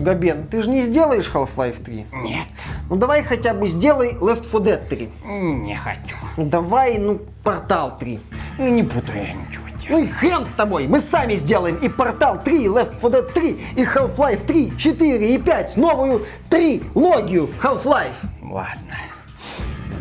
Габен, 0.00 0.46
ты 0.46 0.62
же 0.62 0.70
не 0.70 0.82
сделаешь 0.82 1.30
Half-Life 1.32 1.82
3? 1.82 2.06
Нет. 2.22 2.46
Ну 2.88 2.96
давай 2.96 3.22
хотя 3.22 3.52
бы 3.52 3.68
сделай 3.68 4.14
Left 4.14 4.50
4 4.50 4.64
Dead 4.64 4.88
3. 4.88 5.08
Не 5.24 5.76
хочу. 5.76 6.16
Ну 6.36 6.46
давай, 6.46 6.98
ну, 6.98 7.20
Портал 7.44 7.98
3. 7.98 8.18
Ну 8.58 8.68
не 8.68 8.82
буду 8.82 9.12
я 9.12 9.32
ничего 9.34 9.68
делать. 9.68 9.86
Ну 9.90 9.98
и 9.98 10.06
хрен 10.08 10.46
с 10.46 10.52
тобой, 10.52 10.86
мы 10.86 11.00
сами 11.00 11.34
сделаем 11.34 11.76
и 11.76 11.88
Портал 11.88 12.42
3, 12.42 12.64
и 12.64 12.66
Left 12.68 13.00
4 13.00 13.22
Dead 13.22 13.32
3, 13.32 13.60
и 13.76 13.84
Half-Life 13.84 14.46
3, 14.46 14.76
4 14.78 15.34
и 15.34 15.38
5, 15.38 15.76
новую 15.76 16.26
трилогию 16.48 17.50
Half-Life. 17.62 18.16
Ладно. 18.42 18.96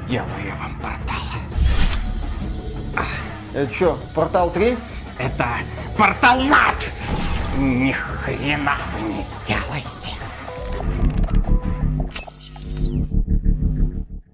Сделаю 0.05 0.29
я 0.45 0.55
вам 0.55 0.75
портал. 0.81 1.19
Это 3.53 3.73
что, 3.73 3.97
Портал 4.15 4.51
3? 4.51 4.77
Это 5.17 5.47
портал 5.97 6.39
в 6.39 6.51
ад! 6.51 6.75
Ни 7.59 7.91
хрена 7.91 8.77
вы 8.93 9.01
не 9.01 9.21
сделаете. 9.21 9.98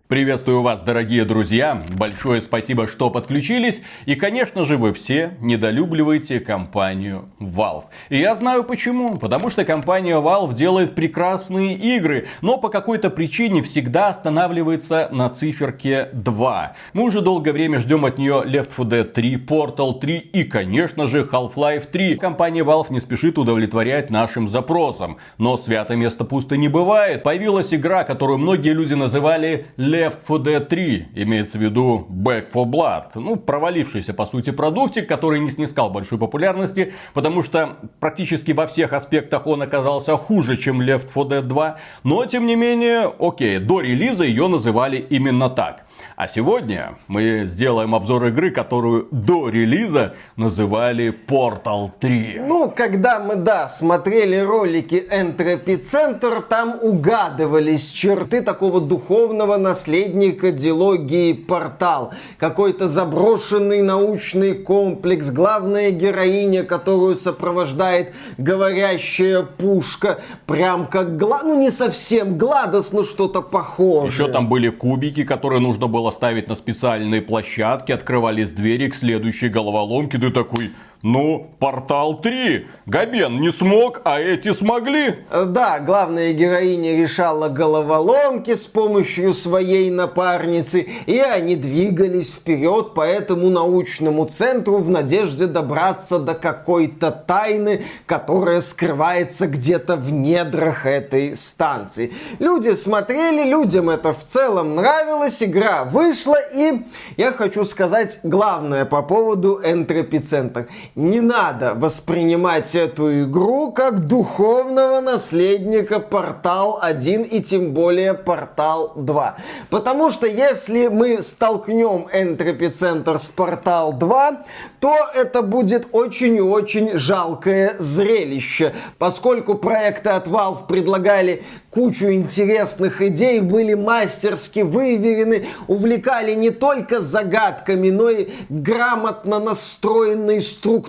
Приветствую 0.08 0.62
вас, 0.62 0.82
дорогие 0.82 1.26
друзья! 1.26 1.82
Большое 1.98 2.40
спасибо, 2.40 2.86
что 2.86 3.10
подключились. 3.10 3.82
И, 4.06 4.14
конечно 4.14 4.64
же, 4.64 4.78
вы 4.78 4.94
все 4.94 5.32
недолюбливаете 5.42 6.40
компанию 6.40 7.30
Valve. 7.40 7.86
И 8.10 8.20
я 8.20 8.36
знаю 8.36 8.64
почему. 8.66 9.18
Потому 9.18 9.50
что 9.50 9.66
компания 9.66 10.22
Valve 10.22 10.54
делает 10.54 10.94
прекрасные 10.94 11.74
игры, 11.74 12.28
но 12.42 12.60
по 12.60 12.70
какой-то 12.70 13.10
причине 13.10 13.64
всегда 13.64 14.10
останавливается 14.10 15.10
на 15.12 15.28
циферке 15.30 16.10
2. 16.14 16.76
Мы 16.94 17.02
уже 17.02 17.22
долгое 17.22 17.54
время 17.54 17.80
ждем 17.80 18.06
от 18.06 18.20
нее 18.20 18.44
Left 18.46 18.76
4 18.78 18.88
Dead 18.88 19.06
3, 19.06 19.36
Portal 19.38 20.00
3 20.00 20.18
и, 20.18 20.44
конечно 20.44 21.08
же, 21.08 21.24
Half-Life 21.24 21.88
3. 21.92 22.18
Компания 22.18 22.62
Valve 22.62 22.92
не 22.94 23.00
спешит 23.00 23.40
удовлетворять 23.40 24.12
нашим 24.12 24.50
запросам. 24.50 25.18
Но 25.40 25.58
свято 25.58 25.96
место 25.96 26.26
пусто 26.26 26.58
не 26.58 26.68
бывает. 26.68 27.24
Появилась 27.24 27.74
игра, 27.74 28.04
которую 28.04 28.38
многие 28.38 28.74
люди 28.74 28.94
называли 28.94 29.66
Left 29.96 30.18
4 30.28 30.58
Dead 30.58 30.66
3, 30.66 31.08
имеется 31.16 31.58
в 31.58 31.62
виду 31.62 32.08
Back 32.10 32.48
4 32.48 32.66
Blood. 32.66 33.04
Ну, 33.16 33.36
провалившийся, 33.38 34.14
по 34.14 34.26
сути, 34.26 34.52
продуктик, 34.52 35.08
который 35.08 35.40
не 35.40 35.52
снискал 35.52 35.90
большой 35.90 36.18
популярности, 36.18 36.94
потому 37.14 37.44
что 37.44 37.78
практически 38.00 38.52
во 38.52 38.68
всех 38.68 38.94
аспектах 38.94 39.48
он 39.48 39.62
оказался 39.62 40.18
хуже, 40.18 40.58
чем 40.58 40.82
Left 40.82 41.08
4 41.14 41.26
Dead 41.26 41.42
2. 41.42 41.78
Но, 42.04 42.26
тем 42.26 42.46
не 42.46 42.56
менее, 42.56 43.12
окей, 43.20 43.60
до 43.60 43.80
релиза 43.82 44.26
ее 44.26 44.48
называли 44.48 44.98
именно 44.98 45.50
так. 45.50 45.85
А 46.16 46.30
сегодня 46.30 46.98
мы 47.10 47.44
сделаем 47.46 47.94
обзор 47.94 48.28
игры, 48.28 48.52
которую 48.52 49.08
до 49.12 49.50
релиза 49.50 50.16
называли 50.38 51.14
Portal 51.28 51.92
3. 52.00 52.42
Ну, 52.46 52.72
когда 52.74 53.20
мы, 53.20 53.36
да, 53.36 53.68
смотрели 53.68 54.38
ролики 54.38 54.96
Entropy 55.12 55.82
Center, 55.82 56.42
там 56.42 56.80
угадывались 56.82 57.92
черты 57.92 58.42
такого 58.42 58.80
духовного 58.80 59.58
наследника 59.58 60.52
дилогии 60.52 61.34
Портал. 61.34 62.14
Какой-то 62.38 62.88
заброшенный 62.88 63.82
научный 63.82 64.54
комплекс, 64.54 65.30
главная 65.30 65.92
героиня, 65.92 66.64
которую 66.64 67.16
сопровождает 67.16 68.14
говорящая 68.38 69.44
пушка. 69.44 70.20
Прям 70.46 70.88
как 70.88 71.18
Гла... 71.18 71.42
Ну, 71.44 71.60
не 71.60 71.72
совсем 71.72 72.38
Гладос, 72.38 72.94
но 72.94 73.04
что-то 73.04 73.42
похожее. 73.42 74.14
Еще 74.14 74.32
там 74.32 74.48
были 74.48 74.70
кубики, 74.70 75.24
которые 75.26 75.60
нужно 75.60 75.85
было 75.88 76.12
ставить 76.12 76.48
на 76.48 76.56
специальные 76.56 77.22
площадки, 77.22 77.92
открывались 77.92 78.52
двери 78.52 78.90
к 78.90 78.96
следующей 78.96 79.50
головоломке. 79.50 80.18
Ты 80.18 80.32
такой, 80.32 80.72
ну, 81.06 81.52
Портал 81.60 82.20
3. 82.20 82.66
Габен 82.88 83.40
не 83.40 83.52
смог, 83.52 84.02
а 84.06 84.20
эти 84.20 84.54
смогли. 84.54 85.20
Да, 85.30 85.80
главная 85.80 86.34
героиня 86.34 87.00
решала 87.00 87.48
головоломки 87.48 88.56
с 88.56 88.66
помощью 88.66 89.36
своей 89.36 89.92
напарницы, 89.92 90.88
и 91.06 91.20
они 91.20 91.56
двигались 91.56 92.32
вперед 92.34 92.96
по 92.96 93.02
этому 93.02 93.52
научному 93.52 94.26
центру 94.26 94.80
в 94.80 94.90
надежде 94.90 95.46
добраться 95.46 96.18
до 96.18 96.34
какой-то 96.34 97.12
тайны, 97.12 97.84
которая 98.08 98.62
скрывается 98.62 99.46
где-то 99.46 99.98
в 99.98 100.12
недрах 100.12 100.88
этой 100.88 101.36
станции. 101.36 102.14
Люди 102.40 102.74
смотрели, 102.74 103.48
людям 103.48 103.92
это 103.92 104.12
в 104.12 104.24
целом 104.24 104.76
нравилось, 104.76 105.44
игра 105.44 105.84
вышла, 105.84 106.38
и 106.52 106.82
я 107.16 107.32
хочу 107.32 107.64
сказать 107.64 108.20
главное 108.24 108.86
по 108.86 109.04
поводу 109.04 109.62
Center. 109.62 110.68
Не 110.96 111.20
надо 111.20 111.74
воспринимать 111.74 112.74
эту 112.74 113.24
игру 113.24 113.74
как 113.74 114.08
духовного 114.08 115.02
наследника 115.02 116.00
Портал 116.00 116.80
1 116.82 117.24
и 117.24 117.42
тем 117.42 117.74
более 117.74 118.14
Портал 118.14 118.94
2. 118.96 119.36
Потому 119.70 120.10
что 120.10 120.26
если 120.26 120.88
мы 120.88 121.22
столкнем 121.22 122.08
Entropy 122.14 122.72
Center 122.72 123.20
с 123.20 123.26
Портал 123.26 123.92
2, 123.92 124.46
то 124.80 124.96
это 125.14 125.42
будет 125.42 125.90
очень 125.92 126.38
и 126.38 126.42
очень 126.42 126.96
жалкое 126.96 127.76
зрелище, 127.78 128.74
поскольку 128.98 129.56
проекты 129.56 130.12
от 130.12 130.28
Valve 130.28 130.66
предлагали 130.66 131.44
кучу 131.72 132.10
интересных 132.14 133.02
идей, 133.02 133.42
были 133.42 133.74
мастерски 133.74 134.62
выверены, 134.62 135.46
увлекали 135.68 136.34
не 136.36 136.52
только 136.52 137.02
загадками, 137.02 137.90
но 137.90 138.10
и 138.10 138.30
грамотно 138.48 139.40
настроенной 139.40 140.40
структурой 140.40 140.85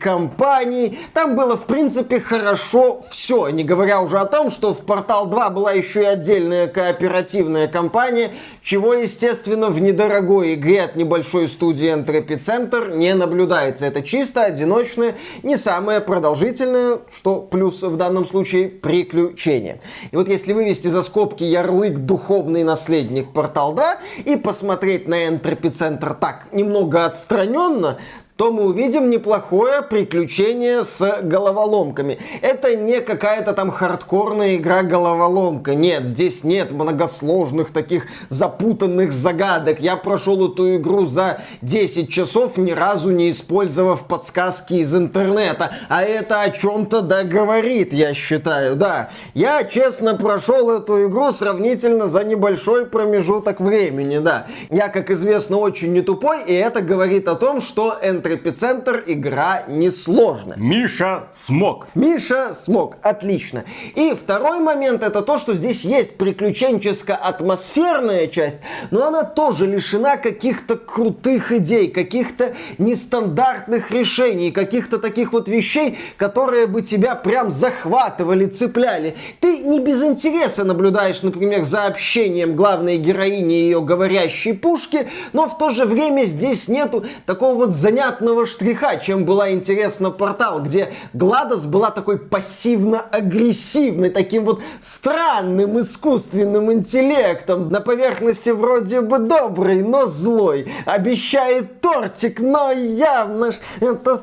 компании. 0.00 0.98
Там 1.12 1.36
было, 1.36 1.56
в 1.56 1.64
принципе, 1.66 2.20
хорошо 2.20 3.02
все, 3.10 3.48
не 3.48 3.64
говоря 3.64 4.00
уже 4.00 4.18
о 4.18 4.26
том, 4.26 4.50
что 4.50 4.74
в 4.74 4.84
Портал 4.84 5.26
2 5.26 5.50
была 5.50 5.72
еще 5.72 6.02
и 6.02 6.06
отдельная 6.06 6.66
кооперативная 6.66 7.68
компания, 7.68 8.32
чего, 8.62 8.94
естественно, 8.94 9.68
в 9.68 9.80
недорогой 9.80 10.54
игре 10.54 10.82
от 10.82 10.96
небольшой 10.96 11.48
студии 11.48 11.92
Entropy 11.92 12.38
Center 12.38 12.96
не 12.96 13.14
наблюдается. 13.14 13.86
Это 13.86 14.02
чисто 14.02 14.42
одиночное, 14.42 15.16
не 15.42 15.56
самое 15.56 16.00
продолжительное, 16.00 16.98
что 17.14 17.40
плюс 17.40 17.82
в 17.82 17.96
данном 17.96 18.26
случае 18.26 18.68
приключение. 18.68 19.80
И 20.10 20.16
вот 20.16 20.28
если 20.28 20.52
вывести 20.52 20.88
за 20.88 21.02
скобки 21.02 21.44
ярлык 21.44 21.98
«Духовный 21.98 22.64
наследник 22.64 23.32
Портал 23.32 23.74
2» 23.74 23.84
и 24.24 24.36
посмотреть 24.36 25.08
на 25.08 25.28
Entropy 25.28 25.72
Center 25.72 26.16
так 26.18 26.48
немного 26.52 27.04
отстраненно, 27.04 27.98
то 28.36 28.52
мы 28.52 28.66
увидим 28.66 29.08
неплохое 29.08 29.80
приключение 29.80 30.84
с 30.84 31.20
головоломками. 31.22 32.18
Это 32.42 32.76
не 32.76 33.00
какая-то 33.00 33.54
там 33.54 33.70
хардкорная 33.70 34.56
игра-головоломка. 34.56 35.74
Нет, 35.74 36.04
здесь 36.04 36.44
нет 36.44 36.70
многосложных 36.70 37.72
таких 37.72 38.06
запутанных 38.28 39.12
загадок. 39.12 39.80
Я 39.80 39.96
прошел 39.96 40.52
эту 40.52 40.76
игру 40.76 41.06
за 41.06 41.40
10 41.62 42.10
часов, 42.10 42.58
ни 42.58 42.72
разу 42.72 43.10
не 43.10 43.30
использовав 43.30 44.06
подсказки 44.06 44.74
из 44.74 44.94
интернета. 44.94 45.70
А 45.88 46.02
это 46.02 46.42
о 46.42 46.50
чем-то 46.50 47.00
да 47.00 47.22
я 47.22 48.14
считаю, 48.14 48.76
да. 48.76 49.10
Я, 49.34 49.64
честно, 49.64 50.14
прошел 50.14 50.70
эту 50.70 51.06
игру 51.08 51.32
сравнительно 51.32 52.06
за 52.06 52.22
небольшой 52.22 52.84
промежуток 52.84 53.60
времени, 53.60 54.18
да. 54.18 54.46
Я, 54.70 54.88
как 54.88 55.10
известно, 55.10 55.56
очень 55.56 55.92
не 55.92 56.02
тупой, 56.02 56.44
и 56.44 56.52
это 56.52 56.82
говорит 56.82 57.28
о 57.28 57.34
том, 57.34 57.60
что 57.60 57.96
Entropy 58.02 58.25
Center 58.34 59.02
игра 59.06 59.64
несложная. 59.68 60.56
Миша 60.56 61.28
смог. 61.46 61.86
Миша 61.94 62.54
смог, 62.54 62.96
отлично. 63.02 63.64
И 63.94 64.10
второй 64.10 64.60
момент 64.60 65.02
это 65.02 65.22
то, 65.22 65.38
что 65.38 65.54
здесь 65.54 65.84
есть 65.84 66.16
приключенческо-атмосферная 66.16 68.26
часть, 68.26 68.58
но 68.90 69.06
она 69.06 69.24
тоже 69.24 69.66
лишена 69.66 70.16
каких-то 70.16 70.76
крутых 70.76 71.52
идей, 71.52 71.88
каких-то 71.88 72.54
нестандартных 72.78 73.90
решений, 73.90 74.50
каких-то 74.50 74.98
таких 74.98 75.32
вот 75.32 75.48
вещей, 75.48 75.98
которые 76.16 76.66
бы 76.66 76.82
тебя 76.82 77.14
прям 77.14 77.50
захватывали, 77.50 78.46
цепляли. 78.46 79.16
Ты 79.40 79.58
не 79.58 79.80
без 79.80 80.02
интереса 80.02 80.64
наблюдаешь, 80.64 81.22
например, 81.22 81.64
за 81.64 81.86
общением 81.86 82.56
главной 82.56 82.96
героини 82.96 83.60
и 83.60 83.64
ее 83.64 83.82
говорящей 83.82 84.54
пушки, 84.54 85.08
но 85.32 85.48
в 85.48 85.58
то 85.58 85.70
же 85.70 85.84
время 85.84 86.24
здесь 86.24 86.68
нету 86.68 87.04
такого 87.26 87.54
вот 87.54 87.70
занятного 87.70 88.15
штриха, 88.46 88.96
чем 88.96 89.24
была 89.24 89.50
интересна 89.50 90.10
портал, 90.10 90.62
где 90.62 90.92
Гладос 91.12 91.64
была 91.64 91.90
такой 91.90 92.18
пассивно-агрессивной, 92.18 94.10
таким 94.10 94.44
вот 94.44 94.60
странным 94.80 95.80
искусственным 95.80 96.72
интеллектом. 96.72 97.70
На 97.70 97.80
поверхности 97.80 98.50
вроде 98.50 99.00
бы 99.00 99.18
добрый, 99.18 99.82
но 99.82 100.06
злой. 100.06 100.70
Обещает 100.84 101.80
тортик, 101.80 102.40
но 102.40 102.70
явно 102.72 103.52
ж 103.52 103.56
это 103.80 104.22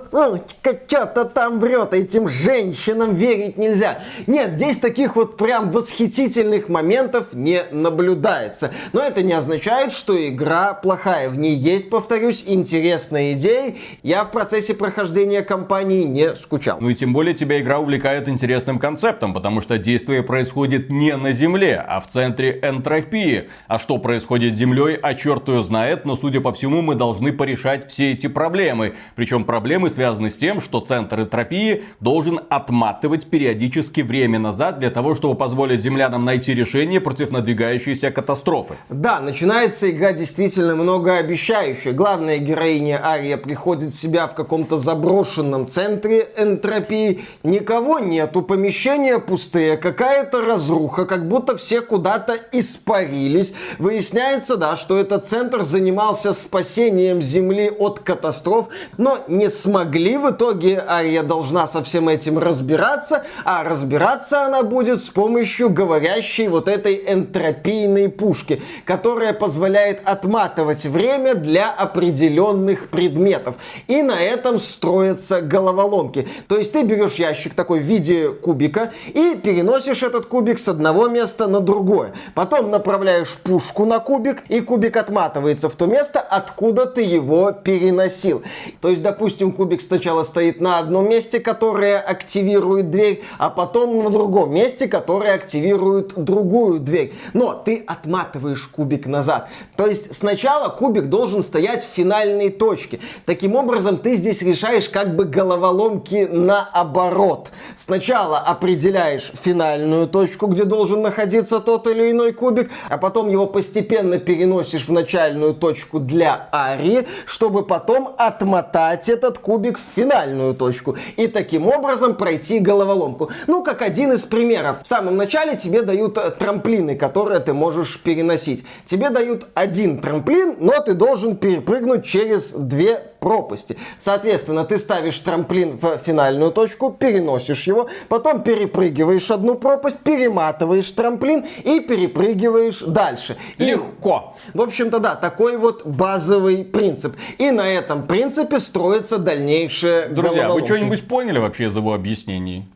что-то 0.88 1.26
там 1.26 1.60
врет. 1.60 1.94
Этим 1.94 2.28
женщинам 2.28 3.16
верить 3.16 3.58
нельзя. 3.58 4.00
Нет, 4.28 4.54
здесь 4.54 4.78
таких 4.78 5.16
вот 5.16 5.38
прям 5.38 5.72
восхитительных 5.72 6.70
моментов 6.70 7.28
не 7.34 7.64
наблюдается. 7.72 8.72
Но 8.94 9.02
это 9.02 9.24
не 9.24 9.34
означает, 9.34 9.94
что 9.94 10.14
игра 10.28 10.74
плохая. 10.74 11.30
В 11.30 11.38
ней 11.38 11.56
есть, 11.56 11.90
повторюсь, 11.90 12.44
интересные 12.46 13.34
идеи 13.34 13.78
я 14.02 14.24
в 14.24 14.32
процессе 14.32 14.74
прохождения 14.74 15.42
кампании 15.42 16.04
не 16.04 16.36
скучал. 16.36 16.78
Ну 16.80 16.90
и 16.90 16.96
тем 16.96 17.14
более 17.14 17.34
тебя 17.34 17.60
игра 17.60 17.80
увлекает 17.80 18.28
интересным 18.28 18.80
концептом, 18.80 19.34
потому 19.34 19.62
что 19.62 19.78
действие 19.78 20.24
происходит 20.24 20.90
не 20.90 21.16
на 21.16 21.34
Земле, 21.34 21.84
а 21.86 22.00
в 22.00 22.08
центре 22.08 22.60
энтропии. 22.62 23.50
А 23.68 23.80
что 23.80 23.98
происходит 23.98 24.56
с 24.56 24.58
Землей, 24.58 24.96
а 24.96 25.14
черт 25.16 25.48
ее 25.48 25.64
знает, 25.64 26.06
но 26.06 26.16
судя 26.16 26.42
по 26.42 26.54
всему 26.54 26.82
мы 26.82 26.96
должны 26.96 27.34
порешать 27.34 27.92
все 27.92 28.14
эти 28.14 28.28
проблемы. 28.28 28.94
Причем 29.16 29.44
проблемы 29.44 29.90
связаны 29.90 30.30
с 30.30 30.38
тем, 30.38 30.62
что 30.62 30.80
центр 30.80 31.22
энтропии 31.22 31.84
должен 32.00 32.40
отматывать 32.50 33.28
периодически 33.28 34.02
время 34.02 34.40
назад 34.40 34.80
для 34.80 34.90
того, 34.90 35.16
чтобы 35.16 35.36
позволить 35.36 35.82
землянам 35.82 36.26
найти 36.26 36.54
решение 36.54 37.02
против 37.02 37.32
надвигающейся 37.32 38.12
катастрофы. 38.12 38.76
Да, 38.90 39.20
начинается 39.20 39.90
игра 39.90 40.14
действительно 40.14 40.76
многообещающая. 40.76 41.94
Главная 41.94 42.38
героиня 42.38 43.04
Ария 43.04 43.38
приходит 43.38 43.73
в 43.82 43.92
себя 43.92 44.28
в 44.28 44.36
каком-то 44.36 44.78
заброшенном 44.78 45.68
центре 45.68 46.30
энтропии. 46.38 47.26
Никого 47.44 48.00
нету, 48.00 48.42
помещения 48.42 49.20
пустые, 49.20 49.78
какая-то 49.78 50.42
разруха, 50.42 51.06
как 51.06 51.28
будто 51.28 51.58
все 51.58 51.82
куда-то 51.82 52.38
испарились. 52.52 53.54
Выясняется, 53.80 54.58
да, 54.58 54.76
что 54.76 54.98
этот 54.98 55.26
центр 55.26 55.64
занимался 55.64 56.34
спасением 56.34 57.22
Земли 57.22 57.70
от 57.70 58.00
катастроф, 58.00 58.68
но 58.98 59.20
не 59.28 59.50
смогли 59.50 60.18
в 60.18 60.32
итоге. 60.32 60.84
Ария 60.88 61.24
должна 61.24 61.68
со 61.68 61.84
всем 61.84 62.10
этим 62.10 62.38
разбираться, 62.38 63.24
а 63.46 63.64
разбираться 63.64 64.46
она 64.46 64.64
будет 64.64 65.04
с 65.04 65.10
помощью 65.10 65.70
говорящей 65.70 66.48
вот 66.48 66.68
этой 66.68 67.04
энтропийной 67.08 68.10
пушки, 68.10 68.62
которая 68.86 69.34
позволяет 69.34 70.02
отматывать 70.06 70.86
время 70.86 71.36
для 71.36 71.72
определенных 71.72 72.90
предметов. 72.90 73.56
И 73.88 74.02
на 74.02 74.20
этом 74.22 74.60
строятся 74.60 75.42
головоломки. 75.42 76.28
То 76.48 76.58
есть 76.58 76.72
ты 76.72 76.84
берешь 76.84 77.16
ящик 77.16 77.54
такой 77.54 77.80
в 77.80 77.84
виде 77.84 78.30
кубика 78.30 78.94
и 79.08 79.36
переносишь 79.36 80.04
этот 80.04 80.26
кубик 80.28 80.60
с 80.60 80.68
одного 80.68 81.08
места 81.08 81.48
на 81.48 81.60
другое. 81.60 82.14
Потом 82.36 82.72
направляешь 82.72 83.38
пушку 83.44 83.86
на 83.86 84.00
кубик, 84.00 84.44
и 84.50 84.62
кубик 84.62 84.98
отматывается 84.98 85.70
в 85.70 85.76
то 85.76 85.86
место, 85.86 86.20
откуда 86.20 86.86
ты 86.86 87.02
его 87.02 87.52
переносил. 87.52 88.44
То 88.82 88.90
есть, 88.90 89.02
допустим, 89.02 89.52
кубик 89.52 89.82
сначала 89.82 90.24
стоит 90.24 90.62
на 90.62 90.80
одном 90.80 91.10
месте, 91.10 91.40
которое 91.40 92.00
активирует 92.00 92.90
дверь, 92.90 93.24
а 93.38 93.50
потом 93.50 94.04
на 94.04 94.10
другом 94.10 94.54
месте, 94.54 94.88
которое 94.88 95.34
активирует 95.34 96.14
другую 96.16 96.80
дверь. 96.80 97.14
Но 97.34 97.54
ты 97.54 97.84
отматываешь 97.86 98.64
кубик 98.68 99.06
назад. 99.06 99.50
То 99.76 99.86
есть 99.86 100.16
сначала 100.16 100.70
кубик 100.70 101.10
должен 101.10 101.44
стоять 101.44 101.84
в 101.84 101.88
финальной 101.88 102.50
точке. 102.50 103.00
Таким 103.26 103.43
образом, 103.56 103.98
ты 103.98 104.16
здесь 104.16 104.42
решаешь 104.42 104.90
как 104.90 105.16
бы 105.16 105.26
головоломки 105.26 106.28
наоборот. 106.32 107.52
Сначала 107.76 108.40
определяешь 108.40 109.32
финальную 109.34 110.08
точку, 110.08 110.48
где 110.48 110.64
должен 110.64 111.02
находиться 111.02 111.60
тот 111.60 111.88
или 111.88 112.12
иной 112.12 112.32
кубик, 112.32 112.72
а 112.90 112.98
потом 112.98 113.30
его 113.30 113.46
постепенно 113.46 114.20
переносишь 114.20 114.88
в 114.88 114.92
начальную 114.92 115.54
точку 115.54 116.00
для 116.00 116.48
Ари, 116.52 117.08
чтобы 117.26 117.66
потом 117.66 118.16
отмотать 118.18 119.10
этот 119.10 119.40
кубик 119.40 119.78
в 119.78 119.96
финальную 119.96 120.54
точку. 120.54 120.98
И 121.18 121.28
таким 121.28 121.68
образом 121.68 122.16
пройти 122.16 122.60
головоломку. 122.60 123.32
Ну, 123.48 123.64
как 123.64 123.82
один 123.82 124.14
из 124.14 124.24
примеров. 124.24 124.84
В 124.84 124.88
самом 124.88 125.18
начале 125.18 125.58
тебе 125.58 125.82
дают 125.82 126.18
э, 126.18 126.32
трамплины, 126.32 126.96
которые 126.96 127.40
ты 127.40 127.54
можешь 127.54 128.00
переносить. 128.02 128.64
Тебе 128.86 129.10
дают 129.10 129.48
один 129.54 130.00
трамплин, 130.00 130.56
но 130.60 130.80
ты 130.80 130.94
должен 130.94 131.36
перепрыгнуть 131.36 132.06
через 132.06 132.52
две 132.52 133.13
пропасти. 133.24 133.78
Соответственно, 134.00 134.66
ты 134.66 134.78
ставишь 134.78 135.18
трамплин 135.20 135.78
в 135.78 135.98
финальную 136.06 136.52
точку, 136.52 136.92
переносишь 136.92 137.68
его, 137.68 137.88
потом 138.10 138.44
перепрыгиваешь 138.44 139.32
одну 139.32 139.56
пропасть, 139.56 140.00
перематываешь 140.00 140.92
трамплин 140.92 141.46
и 141.64 141.80
перепрыгиваешь 141.80 142.80
дальше. 142.80 143.38
И, 143.58 143.64
Легко. 143.64 144.36
В 144.54 144.62
общем-то, 144.62 145.00
да, 145.00 145.16
такой 145.16 145.56
вот 145.56 145.86
базовый 145.86 146.66
принцип. 146.66 147.16
И 147.38 147.52
на 147.52 147.68
этом 147.68 148.08
принципе 148.08 148.60
строится 148.60 149.18
дальнейшее 149.18 150.08
Друзья, 150.08 150.50
вы 150.50 150.66
что-нибудь 150.66 151.08
поняли 151.08 151.40
вообще 151.40 151.68
из 151.68 151.76
его 151.76 151.94
объяснений? 151.94 152.68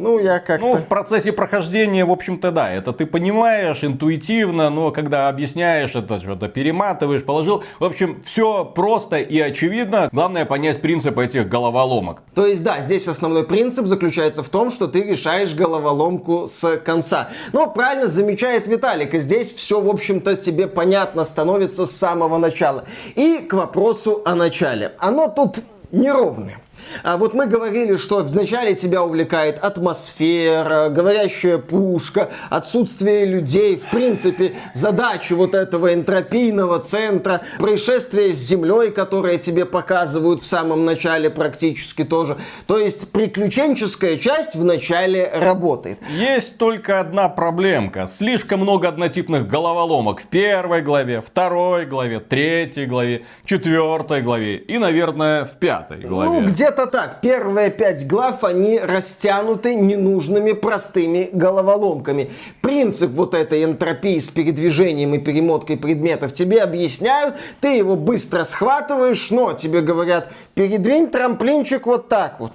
Ну, 0.00 0.18
я 0.18 0.38
как-то... 0.38 0.66
Ну, 0.66 0.76
в 0.76 0.86
процессе 0.86 1.32
прохождения, 1.32 2.04
в 2.04 2.10
общем-то, 2.10 2.50
да, 2.50 2.72
это 2.72 2.92
ты 2.92 3.06
понимаешь 3.06 3.84
интуитивно, 3.84 4.70
но 4.70 4.90
когда 4.90 5.28
объясняешь 5.28 5.94
это, 5.94 6.20
что-то 6.20 6.48
перематываешь, 6.48 7.24
положил. 7.24 7.62
В 7.78 7.84
общем, 7.84 8.22
все 8.24 8.64
просто 8.64 9.18
и 9.18 9.38
очевидно. 9.38 10.08
Главное 10.12 10.46
понять 10.46 10.80
принцип 10.80 11.18
этих 11.18 11.48
головоломок. 11.48 12.22
То 12.34 12.46
есть, 12.46 12.62
да, 12.62 12.80
здесь 12.80 13.08
основной 13.08 13.44
принцип 13.44 13.86
заключается 13.86 14.42
в 14.42 14.48
том, 14.48 14.70
что 14.70 14.86
ты 14.86 15.02
решаешь 15.02 15.54
головоломку 15.54 16.48
с 16.48 16.78
конца. 16.78 17.28
Но 17.52 17.66
правильно 17.66 18.06
замечает 18.06 18.66
Виталик, 18.66 19.14
и 19.14 19.18
здесь 19.18 19.52
все, 19.52 19.80
в 19.80 19.88
общем-то, 19.88 20.36
тебе 20.36 20.66
понятно 20.66 21.24
становится 21.24 21.84
с 21.84 21.92
самого 21.92 22.38
начала. 22.38 22.84
И 23.16 23.38
к 23.38 23.52
вопросу 23.52 24.22
о 24.24 24.34
начале. 24.34 24.92
Оно 24.98 25.28
тут 25.28 25.58
неровное. 25.92 26.59
А 27.02 27.16
вот 27.16 27.34
мы 27.34 27.46
говорили, 27.46 27.96
что 27.96 28.18
вначале 28.18 28.74
тебя 28.74 29.02
увлекает 29.02 29.58
атмосфера, 29.58 30.88
говорящая 30.88 31.58
пушка, 31.58 32.30
отсутствие 32.48 33.24
людей, 33.24 33.76
в 33.76 33.90
принципе, 33.90 34.56
задачи 34.74 35.32
вот 35.32 35.54
этого 35.54 35.92
энтропийного 35.94 36.78
центра, 36.80 37.42
происшествие 37.58 38.34
с 38.34 38.38
Землей, 38.38 38.90
которое 38.90 39.38
тебе 39.38 39.64
показывают 39.64 40.42
в 40.42 40.46
самом 40.46 40.84
начале 40.84 41.30
практически 41.30 42.04
тоже. 42.04 42.36
То 42.66 42.78
есть 42.78 43.10
приключенческая 43.10 44.16
часть 44.16 44.54
в 44.54 44.64
начале 44.64 45.30
работает. 45.34 45.98
Есть 46.10 46.58
только 46.58 47.00
одна 47.00 47.28
проблемка. 47.28 48.08
Слишком 48.18 48.60
много 48.60 48.88
однотипных 48.88 49.48
головоломок 49.48 50.22
в 50.22 50.26
первой 50.26 50.82
главе, 50.82 51.20
второй 51.20 51.86
главе, 51.86 52.20
третьей 52.20 52.86
главе, 52.86 53.24
четвертой 53.44 54.22
главе 54.22 54.56
и, 54.56 54.78
наверное, 54.78 55.44
в 55.44 55.58
пятой 55.58 56.00
главе. 56.00 56.40
Ну, 56.40 56.46
где-то 56.46 56.79
так. 56.86 57.20
Первые 57.20 57.70
пять 57.70 58.06
глав, 58.06 58.44
они 58.44 58.78
растянуты 58.78 59.74
ненужными 59.74 60.52
простыми 60.52 61.30
головоломками. 61.32 62.30
Принцип 62.60 63.10
вот 63.10 63.34
этой 63.34 63.64
энтропии 63.64 64.18
с 64.18 64.28
передвижением 64.28 65.14
и 65.14 65.18
перемоткой 65.18 65.76
предметов 65.76 66.32
тебе 66.32 66.62
объясняют, 66.62 67.36
ты 67.60 67.76
его 67.76 67.96
быстро 67.96 68.44
схватываешь, 68.44 69.30
но 69.30 69.52
тебе 69.52 69.80
говорят, 69.80 70.32
передвинь 70.54 71.08
трамплинчик 71.08 71.86
вот 71.86 72.08
так 72.08 72.40
вот. 72.40 72.52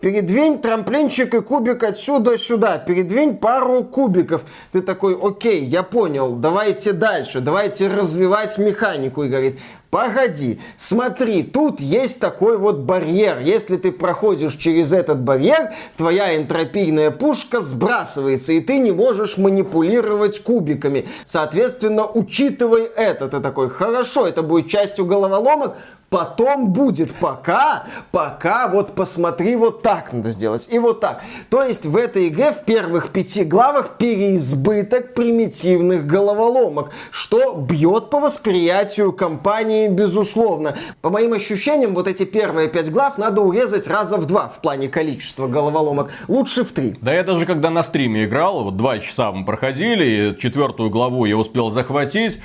Передвинь 0.00 0.58
трамплинчик 0.60 1.34
и 1.34 1.40
кубик 1.40 1.82
отсюда 1.82 2.38
сюда. 2.38 2.78
Передвинь 2.78 3.36
пару 3.36 3.82
кубиков. 3.82 4.42
Ты 4.70 4.80
такой, 4.80 5.18
окей, 5.20 5.64
я 5.64 5.82
понял, 5.82 6.34
давайте 6.34 6.92
дальше, 6.92 7.40
давайте 7.40 7.88
развивать 7.88 8.58
механику. 8.58 9.24
И 9.24 9.28
говорит, 9.28 9.58
Погоди, 9.90 10.60
смотри, 10.76 11.42
тут 11.42 11.80
есть 11.80 12.20
такой 12.20 12.58
вот 12.58 12.80
барьер. 12.80 13.38
Если 13.38 13.78
ты 13.78 13.90
проходишь 13.90 14.54
через 14.56 14.92
этот 14.92 15.20
барьер, 15.20 15.72
твоя 15.96 16.36
энтропийная 16.36 17.10
пушка 17.10 17.62
сбрасывается, 17.62 18.52
и 18.52 18.60
ты 18.60 18.78
не 18.80 18.90
можешь 18.90 19.38
манипулировать 19.38 20.42
кубиками. 20.42 21.08
Соответственно, 21.24 22.06
учитывай 22.06 22.82
это. 22.82 23.28
Ты 23.28 23.40
такой, 23.40 23.70
хорошо, 23.70 24.26
это 24.26 24.42
будет 24.42 24.68
частью 24.68 25.06
головоломок, 25.06 25.76
Потом 26.10 26.70
будет 26.70 27.14
пока, 27.16 27.84
пока 28.12 28.68
вот 28.68 28.94
посмотри, 28.94 29.56
вот 29.56 29.82
так 29.82 30.12
надо 30.14 30.30
сделать 30.30 30.66
и 30.70 30.78
вот 30.78 31.00
так. 31.00 31.22
То 31.50 31.62
есть 31.62 31.84
в 31.84 31.96
этой 31.96 32.28
игре 32.28 32.50
в 32.50 32.64
первых 32.64 33.10
пяти 33.10 33.44
главах 33.44 33.98
переизбыток 33.98 35.12
примитивных 35.12 36.06
головоломок, 36.06 36.92
что 37.10 37.52
бьет 37.52 38.08
по 38.08 38.20
восприятию 38.20 39.12
компании 39.12 39.88
безусловно. 39.88 40.76
По 41.02 41.10
моим 41.10 41.34
ощущениям, 41.34 41.94
вот 41.94 42.08
эти 42.08 42.24
первые 42.24 42.68
пять 42.68 42.90
глав 42.90 43.18
надо 43.18 43.42
урезать 43.42 43.86
раза 43.86 44.16
в 44.16 44.24
два 44.24 44.48
в 44.48 44.60
плане 44.62 44.88
количества 44.88 45.46
головоломок. 45.46 46.10
Лучше 46.26 46.64
в 46.64 46.72
три. 46.72 46.96
Да 47.02 47.12
я 47.12 47.22
даже 47.22 47.44
когда 47.44 47.68
на 47.68 47.82
стриме 47.82 48.24
играл, 48.24 48.64
вот 48.64 48.76
два 48.76 48.98
часа 48.98 49.30
мы 49.30 49.44
проходили, 49.44 50.34
четвертую 50.40 50.88
главу 50.88 51.26
я 51.26 51.36
успел 51.36 51.70
захватить, 51.70 52.38